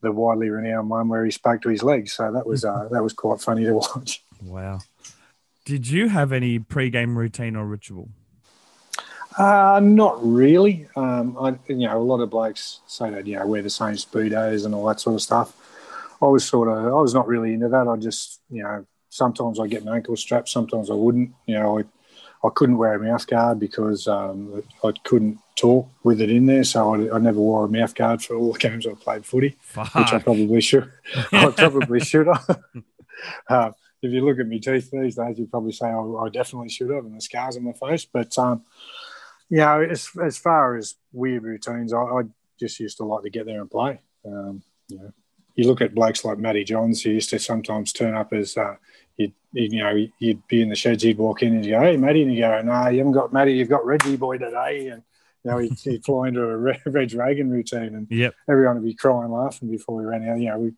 [0.00, 2.12] the widely renowned one where he spoke to his legs.
[2.12, 4.24] So that was uh, that was quite funny to watch.
[4.42, 4.80] Wow.
[5.66, 8.08] Did you have any pre-game routine or ritual?
[9.38, 10.88] Uh, not really.
[10.96, 13.94] Um, I, you know, a lot of blokes say that you know wear the same
[13.94, 15.56] speedos and all that sort of stuff.
[16.22, 17.88] I was sort of, I was not really into that.
[17.88, 21.32] I just, you know, sometimes I get an ankle strap, sometimes I wouldn't.
[21.46, 21.84] You know, I,
[22.46, 26.64] I couldn't wear a mouth guard because um, I couldn't talk with it in there,
[26.64, 29.56] so I, I never wore a mouth guard for all the games I played footy,
[29.60, 29.94] Fuck.
[29.94, 30.90] which I probably should.
[31.32, 32.60] I probably should have.
[33.48, 33.70] uh,
[34.02, 36.90] if you look at my teeth these days, you'd probably say I, I definitely should
[36.90, 38.06] have, and the scars on my face.
[38.06, 38.62] But um,
[39.50, 42.22] you know, as as far as weird routines, I, I
[42.58, 44.00] just used to like to get there and play.
[44.24, 45.12] Um, you know,
[45.56, 48.76] you look at blokes like Matty Johns, who used to sometimes turn up as uh,
[49.16, 51.96] you'd, you know you'd be in the sheds, he'd walk in and you go, "Hey,
[51.96, 55.02] Matty," and you go, "No, you haven't got Matty, you've got Reggie boy today," and
[55.44, 58.34] you know he'd, he'd fly into a Re- Reg Reagan routine, and Yep.
[58.48, 60.38] everyone would be crying, laughing before we ran out.
[60.38, 60.72] You know, we,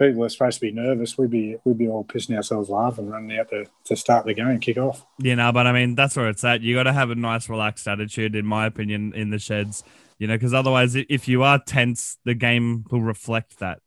[0.00, 1.16] people are supposed to be nervous.
[1.18, 4.58] We'd be we'd be all pissing ourselves laughing, running out to, to start the game,
[4.58, 5.04] kick off.
[5.18, 6.62] You know, but I mean, that's where it's at.
[6.62, 9.84] You got to have a nice, relaxed attitude, in my opinion, in the sheds.
[10.18, 13.80] You know, because otherwise, if you are tense, the game will reflect that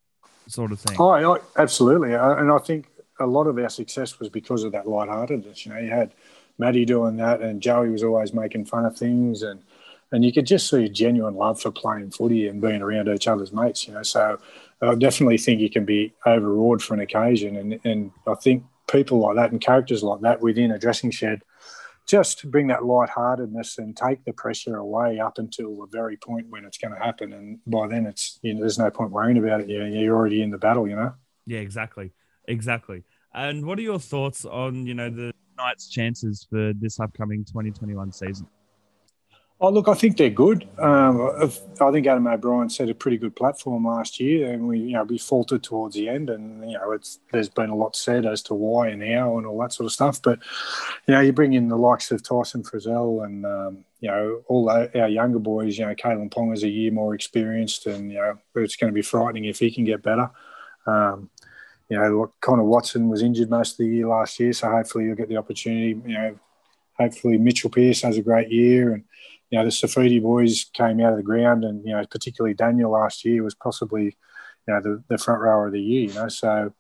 [0.48, 0.96] sort of thing.
[1.00, 2.88] Oh, absolutely, and I think
[3.20, 5.66] a lot of our success was because of that lightheartedness.
[5.66, 6.14] You know, you had
[6.58, 9.62] Matty doing that, and Joey was always making fun of things, and
[10.14, 13.52] and you could just see genuine love for playing footy and being around each other's
[13.52, 13.88] mates.
[13.88, 14.40] You know, so
[14.82, 19.20] I definitely think you can be overawed for an occasion, and and I think people
[19.20, 21.42] like that and characters like that within a dressing shed
[22.06, 26.66] just bring that lightheartedness and take the pressure away up until the very point when
[26.66, 27.34] it's going to happen.
[27.34, 29.70] And by then, it's you know, there's no point worrying about it.
[29.70, 30.88] You you're already in the battle.
[30.88, 31.14] You know.
[31.46, 32.12] Yeah, exactly,
[32.48, 33.04] exactly.
[33.34, 38.12] And what are your thoughts on you know the Knights' chances for this upcoming 2021
[38.12, 38.48] season?
[39.64, 40.68] Oh, look, I think they're good.
[40.78, 41.22] Um,
[41.80, 45.06] I think Adam O'Brien set a pretty good platform last year, and we, you know,
[45.06, 48.44] we faltered towards the end, and you know, it's there's been a lot said as
[48.44, 50.22] to why and how and all that sort of stuff.
[50.22, 50.40] But
[51.08, 54.70] you know, you bring in the likes of Tyson Frizell and um, you know all
[54.70, 55.78] our younger boys.
[55.78, 58.94] You know, Kalyn Ponga is a year more experienced, and you know, it's going to
[58.94, 60.30] be frightening if he can get better.
[60.86, 61.30] Um,
[61.88, 65.16] you know, Connor Watson was injured most of the year last year, so hopefully you'll
[65.16, 66.02] get the opportunity.
[66.06, 66.40] You know,
[67.00, 69.06] hopefully Mitchell Pearce has a great year, and
[69.54, 72.90] you know the Saifiti boys came out of the ground, and you know particularly Daniel
[72.90, 76.08] last year was possibly you know the, the front rower of the year.
[76.10, 76.74] You know, so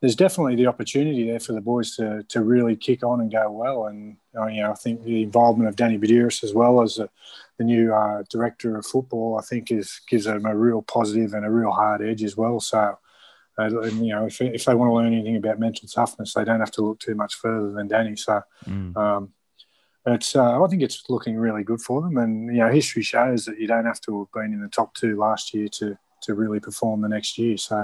[0.00, 3.50] there's definitely the opportunity there for the boys to to really kick on and go
[3.52, 3.88] well.
[3.88, 7.10] And uh, you know, I think the involvement of Danny Buderus as well as the,
[7.58, 11.44] the new uh, director of football, I think, is gives them a real positive and
[11.44, 12.58] a real hard edge as well.
[12.58, 12.98] So.
[13.56, 16.42] Uh, and, you know, if, if they want to learn anything about mental toughness, they
[16.42, 18.16] don't have to look too much further than Danny.
[18.16, 18.96] So, Mm.
[18.96, 19.32] um,
[20.06, 23.44] it's uh, I think it's looking really good for them, and you know history shows
[23.46, 26.34] that you don't have to have been in the top two last year to to
[26.34, 27.56] really perform the next year.
[27.56, 27.80] So,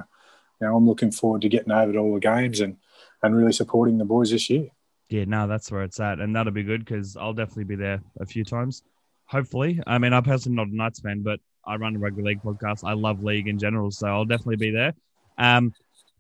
[0.61, 2.77] you know, I'm looking forward to getting over to all the games and
[3.23, 4.69] and really supporting the boys this year.
[5.09, 8.01] Yeah, no, that's where it's at, and that'll be good because I'll definitely be there
[8.21, 8.83] a few times.
[9.27, 12.43] Hopefully, I mean, I'm personally not a Knights fan, but I run a rugby league
[12.43, 12.85] podcast.
[12.85, 14.95] I love league in general, so I'll definitely be there.
[15.39, 15.73] Um,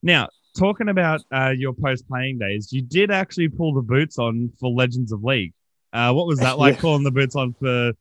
[0.02, 4.52] now, talking about uh, your post playing days, you did actually pull the boots on
[4.58, 5.52] for Legends of League.
[5.92, 6.81] Uh, what was that like Yeah.
[6.81, 7.92] pulling the boots on for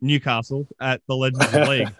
[0.00, 1.92] Newcastle at the Legends of League?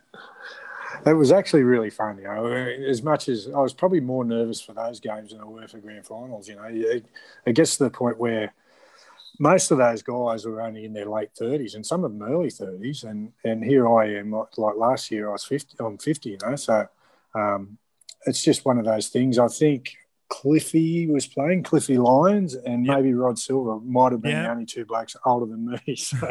[1.05, 2.19] It was actually really fun.
[2.19, 5.45] You know, as much as I was probably more nervous for those games than I
[5.45, 6.49] were for grand finals.
[6.49, 7.07] You know, it,
[7.45, 8.55] it gets to the point where
[9.41, 12.51] most of those guys were only in their late thirties, and some of them early
[12.51, 13.03] thirties.
[13.03, 15.75] And and here I am, like, like last year, I was fifty.
[15.81, 16.31] I'm fifty.
[16.31, 16.87] You know, so
[17.35, 17.79] um,
[18.27, 19.39] it's just one of those things.
[19.41, 19.97] I think
[20.33, 22.97] Cliffy was playing Cliffy Lyons, and Yep.
[22.97, 24.43] maybe Rod Silver might have been Yeah.
[24.45, 25.97] the only two blokes older than me.
[25.97, 26.29] So.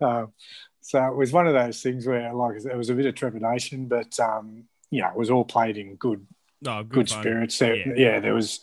[0.00, 0.32] um,
[0.80, 3.86] so it was one of those things where, like, it was a bit of trepidation,
[3.86, 4.64] but um,
[5.02, 6.24] know, it was all played in good,
[6.66, 7.58] Oh, good, good spirits.
[7.58, 7.92] There, Yeah.
[7.96, 8.20] yeah.
[8.20, 8.60] there was,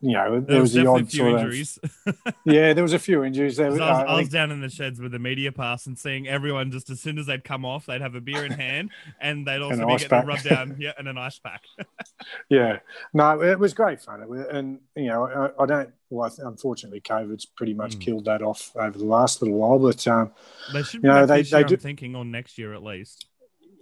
[0.00, 1.76] you know, there, There was, the odd a few injuries.
[2.06, 3.56] of yeah, there was a few injuries.
[3.56, 5.18] There, was, I, was, uh, I I was think- down in the sheds with the
[5.18, 8.20] media pass and seeing everyone just as soon as they'd come off, they'd have a
[8.20, 11.40] beer in hand and they'd also an be getting rubbed down, yeah, and an ice
[11.40, 11.62] pack.
[12.48, 12.78] yeah,
[13.12, 14.26] no, it was great fun.
[14.28, 15.26] Was, and you know,
[15.58, 15.90] I, I don't.
[16.10, 18.00] Well, unfortunately, COVID's pretty much Mm.
[18.02, 19.78] killed that off over the last little while.
[19.78, 20.30] But um,
[20.72, 23.26] They should be You know, they- they do- I'm thinking, on next year at least.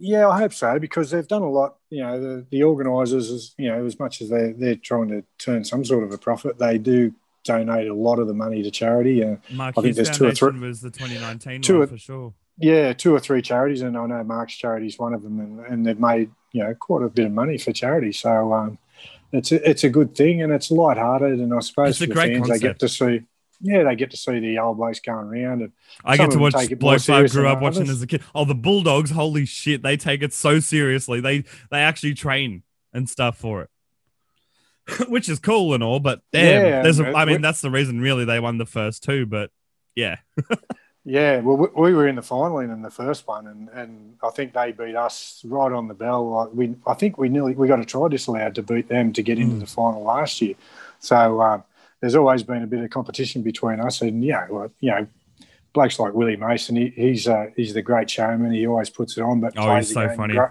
[0.01, 1.77] Yeah, I hope so because they've done a lot.
[1.91, 5.23] You know, the, the organisers, as you know, as much as they they're trying to
[5.39, 7.13] turn some sort of a profit, they do
[7.45, 9.25] donate a lot of the money to charity.
[9.25, 11.99] Uh, Mark I think there's two or three- was the 2019 two one or- for
[11.99, 12.35] sure.
[12.59, 15.61] yeah, two or three charities, and I know Mark's charity is one of them, and,
[15.61, 18.13] and they've made you know quite a bit of money for charity.
[18.13, 18.79] So um,
[19.33, 22.15] it's a, it's a good thing, and it's light-hearted, and I suppose It's for the
[22.15, 23.23] fans, they get to see.
[23.62, 25.73] Yeah, they get to see the old blokes going around, and
[26.05, 27.96] I get to watch blokes I grew up watching others.
[27.96, 28.23] as a kid.
[28.35, 29.11] Oh, the Bulldogs!
[29.11, 31.20] Holy shit, they take it so seriously.
[31.20, 32.62] They they actually train
[32.94, 36.01] and stuff for it, which is cool and all.
[36.01, 39.03] But damn, Yeah, there's a, I mean that's the reason really they won the first
[39.05, 39.27] two.
[39.27, 39.51] But
[39.94, 40.16] yeah,
[41.05, 44.29] Yeah, well, we, we were in the final in the first one, and, and I
[44.31, 46.29] think they beat us right on the bell.
[46.31, 49.23] Like we, I think we nearly we got a try disallowed to beat them to
[49.23, 49.61] get into Mm.
[49.61, 50.55] the final last year.
[50.99, 51.64] So um,
[52.01, 55.07] there's always been a bit of competition between us, and yeah, well, you know,
[55.73, 58.53] blokes like Willie Mason, he, he's uh, he's the great showman.
[58.53, 60.35] He always puts it on, but Oh, plays he's so funny.
[60.35, 60.49] great-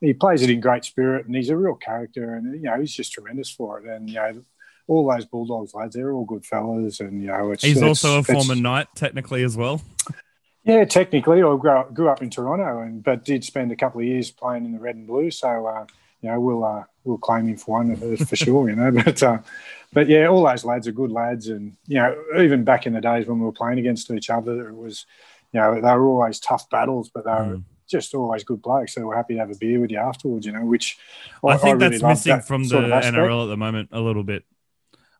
[0.00, 2.92] he plays it in great spirit, and he's a real character, and you know he's
[2.94, 3.86] just tremendous for it.
[3.86, 4.42] And you know,
[4.86, 8.18] all those Bulldogs lads, they're all good fellas, and you know, it's he's it's- also
[8.20, 9.82] a former knight technically as well.
[10.62, 14.00] yeah, technically, I grew up, grew up in Toronto, and but did spend a couple
[14.00, 15.32] of years playing in the red and blue.
[15.32, 15.86] So, uh,
[16.22, 18.68] you know, we'll uh, we'll claim him for one uh, for sure.
[18.68, 19.38] You know, but uh,
[19.92, 23.00] but yeah, all those lads are good lads, and you know, even back in the
[23.00, 25.06] days when we were playing against each other, it was,
[25.52, 27.64] you know, they were always tough battles, but they were Mm.
[27.88, 28.94] just always good blokes.
[28.94, 30.44] so we're happy to have a beer with you afterwards.
[30.44, 30.98] You know, which
[31.42, 33.04] I think really that's missing that from the of.
[33.04, 34.44] NRL at the moment a little bit.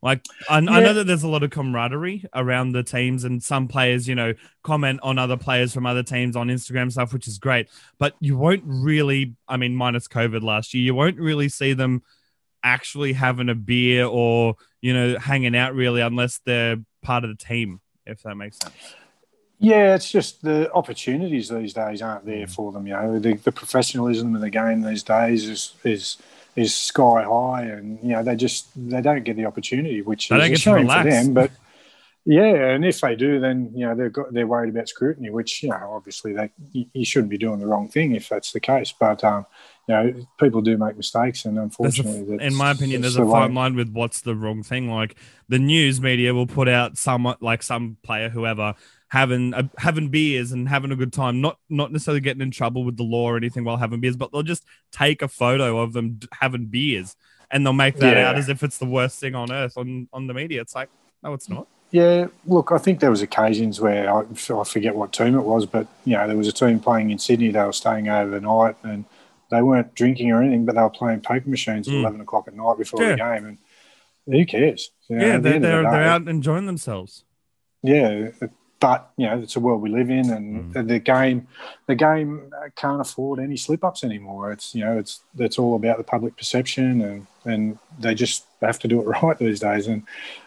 [0.01, 3.67] Like I, I know that there's a lot of camaraderie around the teams, and some
[3.67, 7.39] players, you know, comment on other players from other teams on Instagram stuff, which is
[7.39, 7.69] great.
[7.99, 12.03] But you won't really, I mean, minus COVID last year, you won't really see them
[12.63, 17.45] actually having a beer or you know hanging out really unless they're part of the
[17.45, 17.81] team.
[18.07, 18.75] If that makes sense.
[19.61, 22.55] Yeah, it's just the opportunities these days aren't there Mm.
[22.55, 22.87] for them.
[22.87, 26.17] You know, the, the professionalism of the game these days is is
[26.57, 30.37] is sky high, and you know they just they don't get the opportunity, which They
[30.37, 31.35] is don't a shame for them.
[31.35, 31.51] But
[32.25, 35.63] yeah, and if they do, then you know they've got they're worried about scrutiny, which
[35.63, 38.93] you know obviously they you, shouldn't be doing the wrong thing if that's the case.
[38.93, 39.47] But um,
[39.89, 41.63] you know people do make mistakes, and There's
[41.99, 43.33] a, unfortunately, in my opinion, there's a the way.
[43.33, 44.91] fine line with what's the wrong thing.
[44.91, 45.17] Like
[45.49, 48.75] the news media will put out somewhat like some player, whoever,
[49.09, 52.97] having having beers and having a good time, not not necessarily getting in trouble with
[52.97, 56.21] the law or anything while having beers, but they'll just take a photo of them
[56.33, 57.17] having beers
[57.51, 58.29] and they'll make that Yeah.
[58.31, 60.61] out as if it's the worst thing on earth on on the media.
[60.61, 60.91] It's like,
[61.23, 61.67] no, it's not.
[61.91, 65.65] Yeah, look, I think there was occasions where I, I forget what team it was,
[65.65, 67.51] but you know there was a team playing in Sydney.
[67.51, 69.07] They were staying overnight and
[69.51, 72.01] they weren't drinking or anything, but they were playing poker machines at Mm.
[72.01, 73.13] eleven o'clock at night before Yeah.
[73.13, 73.47] the game.
[73.47, 73.59] And
[74.27, 74.91] who cares?
[75.09, 77.25] You know, yeah, at the they're the they're, they're out enjoying themselves.
[77.83, 78.33] Yeah,
[78.81, 80.89] but you know it's a world we live in, and Mm.
[80.89, 81.49] the game,
[81.87, 84.53] the game can't afford any slip ups anymore.
[84.53, 88.79] It's you know it's it's all about the public perception, and and they just have
[88.81, 89.87] to do it right these days.
[89.89, 90.03] And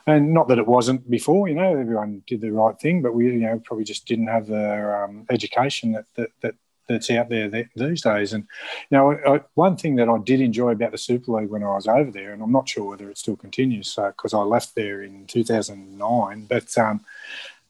[0.07, 3.25] and not that it wasn't before, you know, everyone did the right thing, but we
[3.25, 6.29] you know probably just didn't have the um, education that that.
[6.41, 6.55] that
[6.87, 8.43] that's out there th- these days, and
[8.89, 11.67] you know, I, one thing that I did enjoy about the Super League when I
[11.67, 14.75] was over there, and I'm not sure whether it still continues, so because I left
[14.75, 16.99] there in 2009, but um,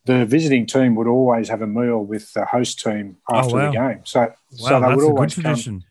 [0.06, 3.72] the visiting team would always have a meal with the host team after Oh, wow.
[3.72, 4.00] the game.
[4.06, 5.44] So, Wow, so they would a good always come.
[5.44, 5.84] tradition.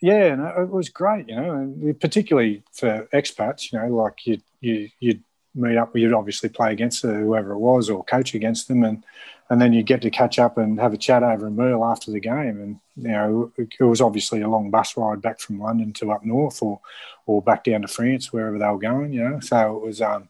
[0.00, 4.26] Yeah, and it it was great, you know, and particularly for expats, you know, like
[4.26, 5.22] you you you'd
[5.54, 9.02] meet up, you'd obviously play against whoever it was or coach against them, and
[9.48, 12.10] and then you get to catch up and have a chat over a meal after
[12.10, 15.58] the game, and you know, it, it was obviously a long bus ride back from
[15.58, 16.80] London to up north or
[17.24, 20.28] or back down to France wherever they were going, you know, so it was um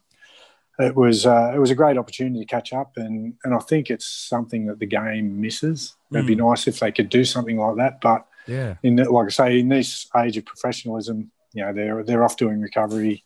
[0.78, 3.90] it was uh, it was a great opportunity to catch up, and and I think
[3.90, 5.96] it's something that the game misses.
[6.12, 8.76] It'd be nice if they could do something like that, but Yeah.
[8.82, 12.60] in like I say, in this age of professionalism, you know, they're they're off doing
[12.60, 13.24] recovery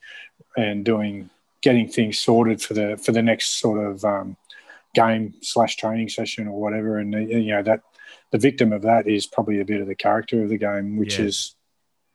[0.56, 4.36] and doing getting things sorted for the for the next sort of um,
[4.94, 6.98] game slash training session or whatever.
[6.98, 7.80] And uh, you know that
[8.30, 11.18] the victim of that is probably a bit of the character of the game, which
[11.18, 11.26] Yeah.
[11.26, 11.54] is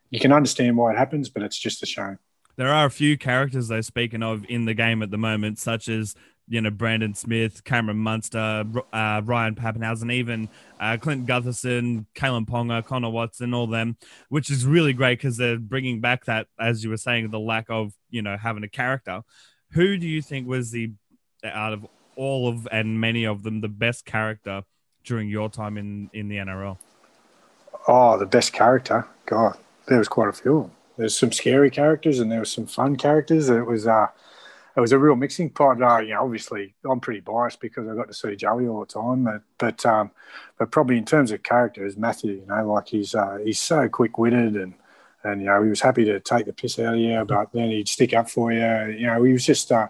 [0.09, 2.17] you can understand why it happens, but it's just a shame.
[2.57, 5.87] There are a few characters though speaking of in the game at the moment, such
[5.87, 6.15] as
[6.47, 12.83] you know Brandon Smith, Cameron Munster, uh, Ryan Papenhuyzen, even uh, Clint Gutherson, Kalyn Ponga,
[12.83, 13.95] Connor Watson, all them,
[14.29, 17.67] which is really great because they're bringing back that, as you were saying, the lack
[17.69, 19.21] of you know having a character.
[19.73, 20.93] Who do you think was the
[21.43, 24.63] out of all of and many of them the best character
[25.03, 26.77] during your time in in the NRL?
[27.87, 30.71] Oh, the best character, God, there was quite a few.
[30.97, 33.49] There's some scary characters and there was some fun characters.
[33.49, 34.07] It was uh
[34.77, 35.81] it was a real mixing pot.
[35.81, 38.85] Uh, you know, obviously, I'm pretty biased because I got to see Joey all the
[38.85, 40.11] time, but but, um,
[40.59, 44.19] but probably in terms of characters, Matthew, you know, like he's uh, he's so quick
[44.19, 44.75] witted and
[45.23, 47.71] and you know he was happy to take the piss out of you, but then
[47.71, 48.95] he'd stick up for you.
[48.95, 49.87] You know, he was just uh,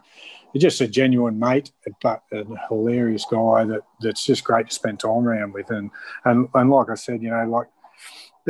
[0.55, 5.27] just a genuine mate, but a hilarious guy that that's just great to spend time
[5.27, 5.69] around with.
[5.69, 5.91] And
[6.23, 7.67] and and like I said, you know, like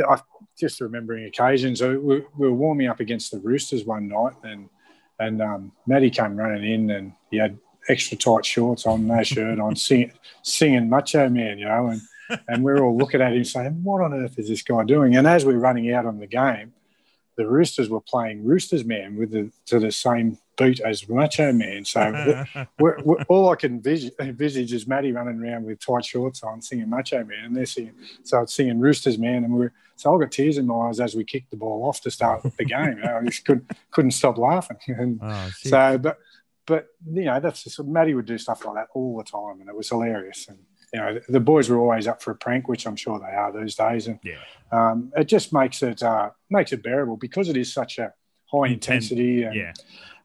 [0.07, 0.21] I
[0.57, 4.69] just remembering occasions, we, we were warming up against the Roosters one night and
[5.19, 7.57] and um, Matty came running in and he had
[7.89, 10.11] extra tight shorts on, no shirt on, sing,
[10.43, 12.01] singing Macho Man, you know, and,
[12.47, 15.15] and we're all looking at him saying, what on earth is this guy doing?
[15.15, 16.73] And as we're running out on the game,
[17.37, 21.85] the Roosters were playing Roosters Man with the, to the same beat as Macho Man.
[21.85, 22.43] So
[22.79, 26.61] we're, we're, all I can envisage, envisage, is Matty running around with tight shorts on,
[26.61, 27.93] singing Macho Man, and they're singing.
[28.23, 31.15] So it's singing Roosters Man, and we're so I got tears in my eyes as
[31.15, 33.01] we kicked the ball off to start the game.
[33.03, 34.77] I just couldn't couldn't stop laughing.
[34.87, 36.17] And oh, so, but
[36.65, 39.69] but you know, that's just, Matty would do stuff like that all the time, and
[39.69, 40.47] it was hilarious.
[40.47, 40.57] And
[40.93, 43.51] you know, the boys were always up for a prank, which I'm sure they are
[43.51, 44.35] these days, and yeah.
[44.71, 48.13] um, it just makes it uh, makes it bearable because it is such a
[48.45, 49.43] high intensity.
[49.43, 49.73] And, yeah.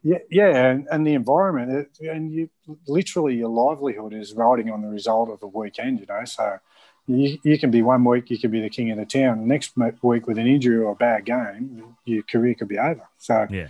[0.05, 2.49] Yeah, yeah, and, and the environment, it, and you
[2.89, 6.25] literally your livelihood is riding on the result of a weekend, you know.
[6.25, 6.59] So
[7.07, 9.39] you, you can be one week, you could be the king of the town.
[9.39, 13.07] The next week, with an injury or a bad game, your career could be over.
[13.17, 13.69] So, yeah,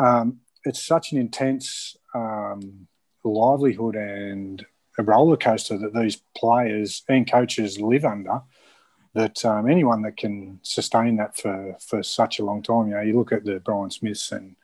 [0.00, 2.88] um, it's such an intense um,
[3.22, 4.64] livelihood and
[4.98, 8.42] a roller coaster that these players and coaches live under.
[9.14, 13.00] That um, anyone that can sustain that for, for such a long time, you know,
[13.00, 14.56] you look at the Brian Smiths and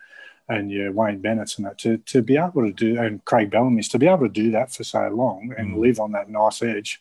[0.49, 3.89] and your Wayne Bennett's and that to, to be able to do and Craig Bellamy's
[3.91, 5.79] to be able to do that for so long and mm.
[5.79, 7.01] live on that nice edge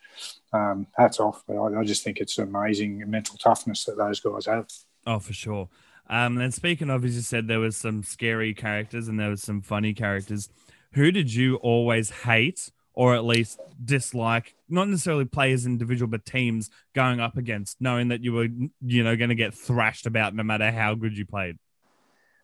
[0.54, 1.44] um, hats off.
[1.48, 4.68] But I, I, just think it's amazing mental toughness that those guys have.
[5.06, 5.70] Oh, for sure.
[6.10, 9.42] Um, and speaking of, as you said, there was some scary characters and there was
[9.42, 10.50] some funny characters.
[10.94, 14.56] Who did you always hate or at least dislike?
[14.70, 18.48] Not necessarily players individual, but teams going up against, knowing that you were,
[18.82, 21.58] you know, going to get thrashed about no matter how good you played.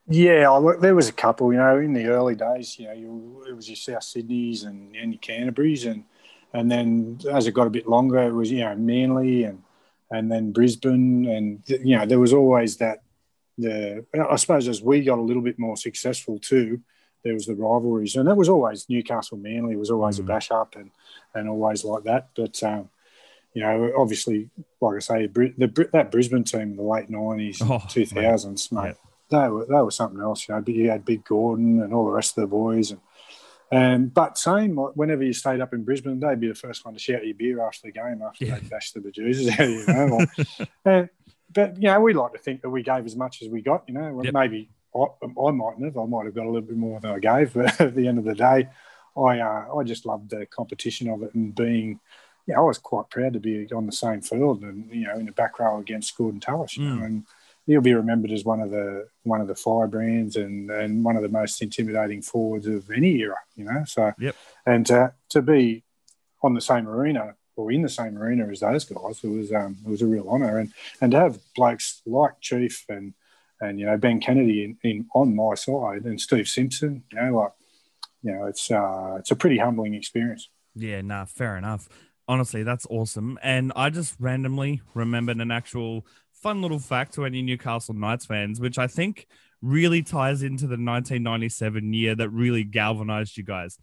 [0.09, 1.51] Yeah, there was a couple.
[1.51, 4.95] You know, in the early days, you know, you, it was your South Sydneys and,
[4.95, 6.05] and your Canterbury's, and
[6.53, 9.63] and then as it got a bit longer, it was you know Manly and
[10.09, 12.99] and then Brisbane, and you know there was always that.
[13.59, 16.79] The I suppose as we got a little bit more successful too,
[17.27, 20.21] there was the rivalries, and that was always Newcastle Manly was always mm.
[20.21, 20.91] a bash up and
[21.35, 22.29] and always like that.
[22.35, 22.89] But um,
[23.53, 28.05] you know, obviously, like I say, the, that Brisbane team in the late nineties, two
[28.05, 28.95] thousands, mate,
[29.29, 29.43] yeah.
[29.43, 30.47] they were they were something else.
[30.47, 33.01] You know, but you had Big Gordon and all the rest of the boys, and
[33.71, 36.99] um, but same, whenever you stayed up in Brisbane, they'd be the first one to
[36.99, 38.59] shout your beer after the game after yeah.
[38.59, 40.65] they bashed the bejesus out of you know.
[40.85, 41.07] uh,
[41.53, 43.83] but, you know, we like to think that we gave as much as we got,
[43.87, 44.21] you know.
[44.23, 44.33] Yep.
[44.33, 45.97] Maybe I, I mightn't have.
[45.97, 47.53] I might have got a little bit more than I gave.
[47.53, 48.69] But at the end of the day,
[49.17, 51.99] I uh, I just loved the competition of it and being,
[52.45, 55.25] yeah, I was quite proud to be on the same field and, you know, in
[55.25, 56.97] the back row against Gordon Tallis, you mm.
[56.97, 57.23] know, and
[57.65, 61.21] he'll be remembered as one of the one of the firebrands and and one of
[61.21, 63.37] the most intimidating forwards of any era.
[63.55, 64.35] You know, so yep.
[64.65, 65.83] and to to be
[66.41, 69.77] on the same arena or in the same arena as those guys, it was um,
[69.85, 70.71] it was a real honour, and
[71.01, 73.13] and to have blokes like Chief and
[73.61, 77.37] and you know Ben Kennedy in, in on my side and Steve Simpson, you know,
[77.37, 77.51] like
[78.23, 80.49] you know, it's uh, it's a pretty humbling experience.
[80.75, 81.87] Yeah, nah, fair enough.
[82.27, 83.39] Honestly, that's awesome.
[83.41, 88.59] And I just randomly remembered an actual fun little fact to any Newcastle Knights fans,
[88.59, 89.27] which I think
[89.61, 93.77] really ties into the 1997 year that really galvanized you guys.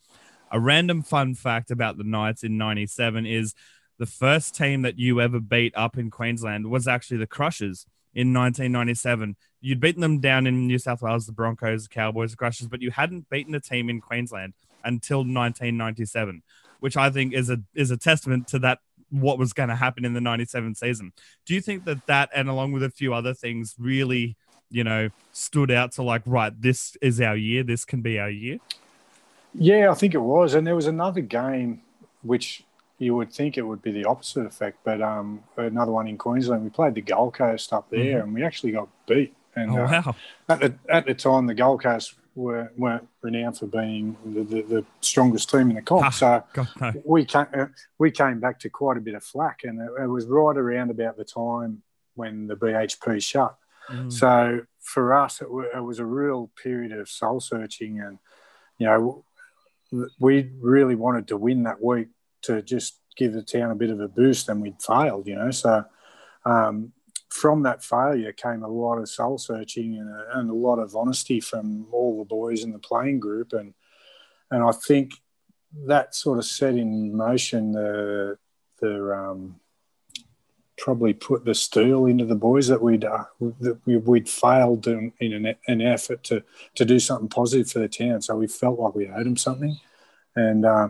[0.53, 3.55] A random fun fact about the Knights in 97 is
[3.99, 8.33] the first team that you ever beat up in Queensland was actually the Crushers in
[8.33, 9.37] 1997.
[9.61, 12.83] You'd beaten them down in New South Wales, the Broncos, the Cowboys, the Crushers, but
[12.83, 16.42] you hadn't beaten a team in Queensland until 1997,
[16.81, 18.80] which I think is a is a testament to that
[19.11, 21.12] what was going to happen in the 97 season.
[21.47, 24.36] Do you think that that, and along with a few other things, really,
[24.70, 28.30] you know, stood out to like, right, this is our year, this can be our
[28.30, 28.59] year?
[29.55, 30.55] Yeah, I think it was.
[30.55, 31.82] And there was another game
[32.22, 32.64] which
[33.05, 36.64] you would think it would be the opposite effect, but um, another one in Queensland.
[36.64, 38.20] We played the Gold Coast up there, mm-hmm.
[38.22, 39.34] and we actually got beat.
[39.55, 40.12] And oh, uh,
[40.48, 44.62] at the at the time, the Gold Coast were, weren't renowned for being the, the,
[44.62, 46.07] the strongest team in the comp.
[46.07, 46.92] Ah, so God, no.
[47.05, 47.66] we came, uh,
[47.98, 50.90] we came back to quite a bit of flack, and it, it was right around
[50.90, 51.82] about the time
[52.14, 53.55] when the BHP shut.
[53.90, 54.11] Mm.
[54.11, 58.18] So for us, it, wa- it was a real period of soul searching, and
[58.78, 59.24] you know,
[60.18, 62.09] we really wanted to win that week
[62.47, 65.26] to just give the town a bit of a boost, and we'd failed.
[65.26, 65.84] You know, so
[66.45, 66.92] um,
[67.28, 70.95] from that failure came a lot of soul searching and a, and a lot of
[70.95, 73.74] honesty from all the boys in the playing group, and
[74.51, 75.12] and I think
[75.86, 78.38] that sort of set in motion the
[78.80, 79.61] the um,
[80.76, 83.24] probably put the steel into the boys that we'd uh,
[83.61, 86.42] that we, we'd failed in, in an, an effort to
[86.74, 88.20] to do something positive for the town.
[88.22, 89.78] So we felt like we owed them something,
[90.37, 90.89] and uh,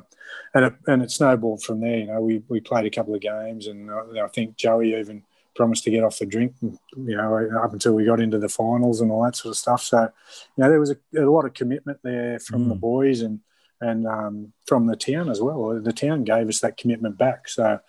[0.55, 1.99] and it, and it snowballed from there.
[1.99, 5.22] You know, we, we played a couple of games, and I, I think Joey even
[5.55, 6.55] promised to get off the drink.
[6.62, 9.82] You know, up until we got into the finals and all that sort of stuff.
[9.82, 12.80] So, you know, there was a, a lot of commitment there from the Mm.
[12.80, 13.40] boys and
[13.80, 15.80] and um, from the town as well.
[15.80, 17.49] The town gave us that commitment back.
[17.49, 17.80] So,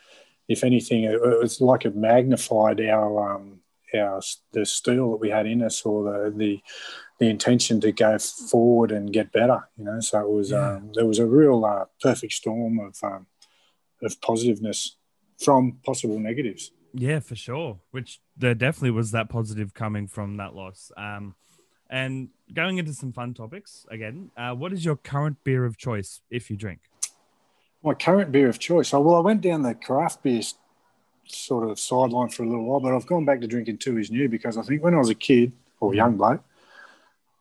[0.48, 3.62] if anything, it, it was like it magnified our um,
[3.94, 6.60] our the steel that we had in us, or the the
[7.20, 9.68] the intention to go forward and get better.
[9.78, 10.76] You know, so it was Yeah.
[10.76, 13.28] um, there was a real uh, perfect storm of um,
[14.02, 14.98] of positiveness
[15.40, 16.72] from possible negatives.
[16.94, 17.80] Yeah, for sure.
[17.92, 20.92] Which there definitely was that positive coming from that loss.
[20.98, 21.36] Um,
[21.90, 26.22] and going into some fun topics again, uh, what is your current beer of choice
[26.30, 26.80] if you drink?
[27.84, 28.94] My current beer of choice.
[28.94, 30.42] Oh, well, I went down the craft beer
[31.28, 34.28] sort of sideline for a little while, but I've gone back to drinking Tooheys New
[34.30, 36.44] because I think when I was a kid or young bloke,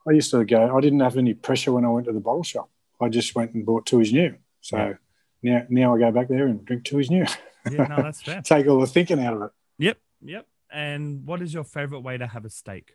[0.07, 0.77] I used to go.
[0.77, 2.69] I didn't have any pressure when I went to the bottle shop.
[3.01, 4.37] I just went and bought Tooheys New.
[4.61, 4.95] So Yeah.
[5.43, 7.27] now, now I go back there and drink Tooheys New.
[7.71, 8.43] Yeah, no, that's fair.
[8.43, 9.51] Take all the thinking out of it.
[9.79, 10.47] Yep, yep.
[10.71, 12.95] And what is your favorite way to have a steak?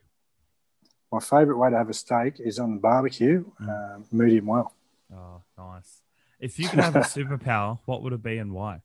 [1.11, 4.73] My favourite way to have a steak is on the barbecue, um, medium well.
[5.11, 6.01] Oh, nice.
[6.39, 8.81] If you could have a superpower, what would it be and why?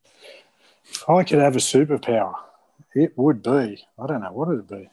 [0.87, 2.35] If I could have a superpower,
[2.95, 3.85] it would be.
[3.99, 4.89] I don't know what it'd be.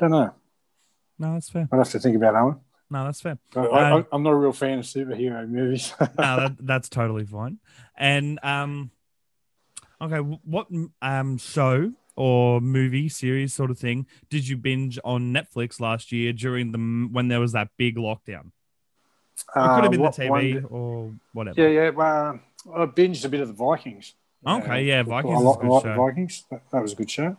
[0.00, 0.34] Don't know.
[1.20, 1.68] No, that's fair.
[1.70, 2.60] I'd have to think about that one.
[2.90, 3.38] No, that's fair.
[3.54, 5.92] I, I, Um, I'm not a real fan of superhero movies.
[6.00, 7.58] no, that, that's totally fine.
[7.96, 8.90] And um,
[10.00, 10.66] okay, what
[11.02, 16.32] um show or movie series sort of thing did you binge on Netflix last year
[16.32, 16.78] during the
[17.12, 18.50] when there was that big lockdown?
[19.38, 21.60] It could have been Uh, what the one- TV or whatever.
[21.60, 21.90] yeah, yeah.
[21.90, 22.40] Well,
[22.74, 24.14] I binged a bit of the Vikings.
[24.46, 26.44] Okay, yeah, Vikings a like, good like the Vikings.
[26.50, 27.36] That, that was a good show.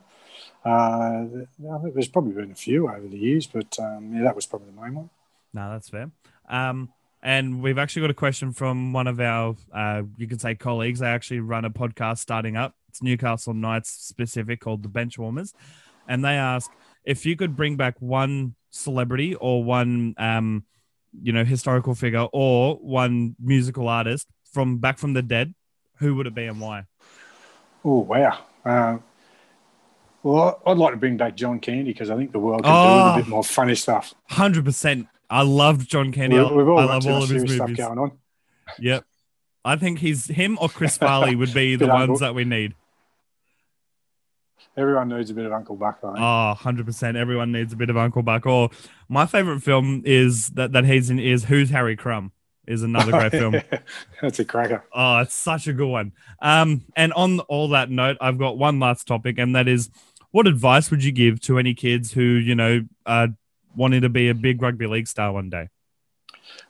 [0.64, 4.36] Uh, I think there's probably been a few over the years, but um, yeah, that
[4.36, 5.10] was probably the main one.
[5.54, 6.12] No, that's fair.
[6.50, 6.90] Um,
[7.24, 11.00] and we've actually got a question from one of our, uh, you could say colleagues.
[11.00, 12.76] They actually run a podcast starting up.
[12.90, 15.54] It's Newcastle Knights specific called the Benchwarmers,
[16.08, 16.70] and they ask
[17.06, 20.66] if you could bring back one celebrity or one, um,
[21.22, 25.54] you know, historical figure or one musical artist from back from the dead,
[25.98, 26.86] who would it be and why?
[27.86, 28.40] Oh wow.
[28.66, 28.98] Uh,
[30.24, 32.78] well, I'd like to bring back John Candy because I think the world can do
[32.78, 33.06] Oh.
[33.16, 34.14] with a bit more funny stuff.
[34.30, 35.08] Hundred percent.
[35.30, 36.38] I loved John Candy.
[36.38, 38.12] We- I, We've all I love all of his serious stuff going on.
[38.80, 39.06] Yep.
[39.64, 42.74] I think he's him or Chris Farley would be the ones that we need.
[44.78, 46.14] Everyone needs a bit of Uncle Buck, think.
[46.18, 47.16] Oh, 100%.
[47.18, 48.46] Everyone needs a bit of Uncle Buck.
[48.46, 48.70] Or
[49.10, 52.32] my favorite film is that, that he's in is Who's Harry Crumb
[52.66, 53.56] is another great film.
[54.22, 54.86] That's a cracker.
[54.94, 56.14] Oh, it's such a good one.
[56.42, 59.90] Um, and on all that note, I've got one last topic, and that is
[60.32, 63.28] what advice would you give to any kids who, you know, uh,
[63.76, 65.68] wanting to be a big rugby league star one day?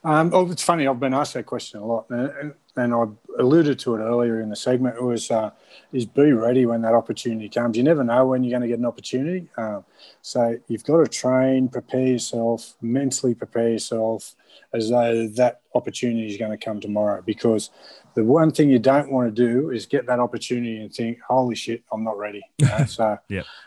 [0.04, 0.86] Um, oh, it's funny.
[0.86, 3.04] I've been asked that question a lot, and, and I
[3.38, 4.96] alluded to it earlier in the segment.
[4.96, 5.50] It was uh,
[5.92, 7.76] is be ready when that opportunity comes.
[7.76, 9.84] You never know when you're going to get an opportunity, um,
[10.22, 14.34] so you've got to train, prepare yourself, mentally prepare yourself
[14.72, 17.22] as though that opportunity is going to come tomorrow.
[17.24, 17.70] Because
[18.14, 21.54] the one thing you don't want to do is get that opportunity and think, "Holy
[21.54, 22.84] shit, I'm not ready." You know?
[22.86, 23.18] so,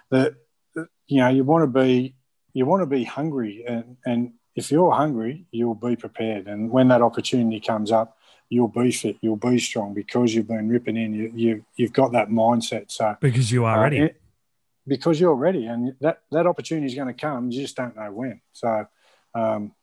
[0.10, 0.36] the,
[0.74, 2.16] the- you know, you want to be
[2.54, 6.48] you want to be hungry and and if you're hungry, you'll be prepared.
[6.48, 8.18] And when that opportunity comes up,
[8.50, 11.14] you'll be fit, you'll be strong because you've been ripping in.
[11.14, 12.92] You, you you've got that mindset.
[12.92, 13.98] So Because you are uh, ready.
[14.00, 14.22] it-
[14.88, 17.50] because you're ready, and that that opportunity is going to come.
[17.50, 18.42] You just don't know when.
[18.54, 18.86] So.
[19.34, 19.74] Um,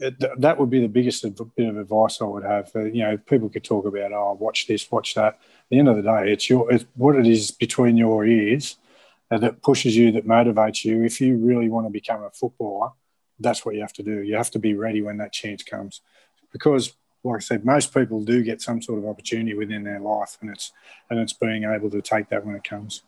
[0.00, 1.22] it, th- that would be the biggest
[1.56, 2.68] bit of advice I would have.
[2.74, 5.34] Uh, you know, people could talk about, oh, watch this, watch that.
[5.34, 5.40] At
[5.70, 8.76] the end of the day, it's your, it's what it is between your ears
[9.30, 11.04] uh, that pushes you, that motivates you.
[11.04, 12.90] If you really want to become a footballer,
[13.38, 14.22] that's what you have to do.
[14.22, 16.00] You have to be ready when that chance comes,
[16.52, 20.36] because, like I said, most people do get some sort of opportunity within their life,
[20.40, 20.72] and it's
[21.10, 23.02] and it's being able to take that when it comes.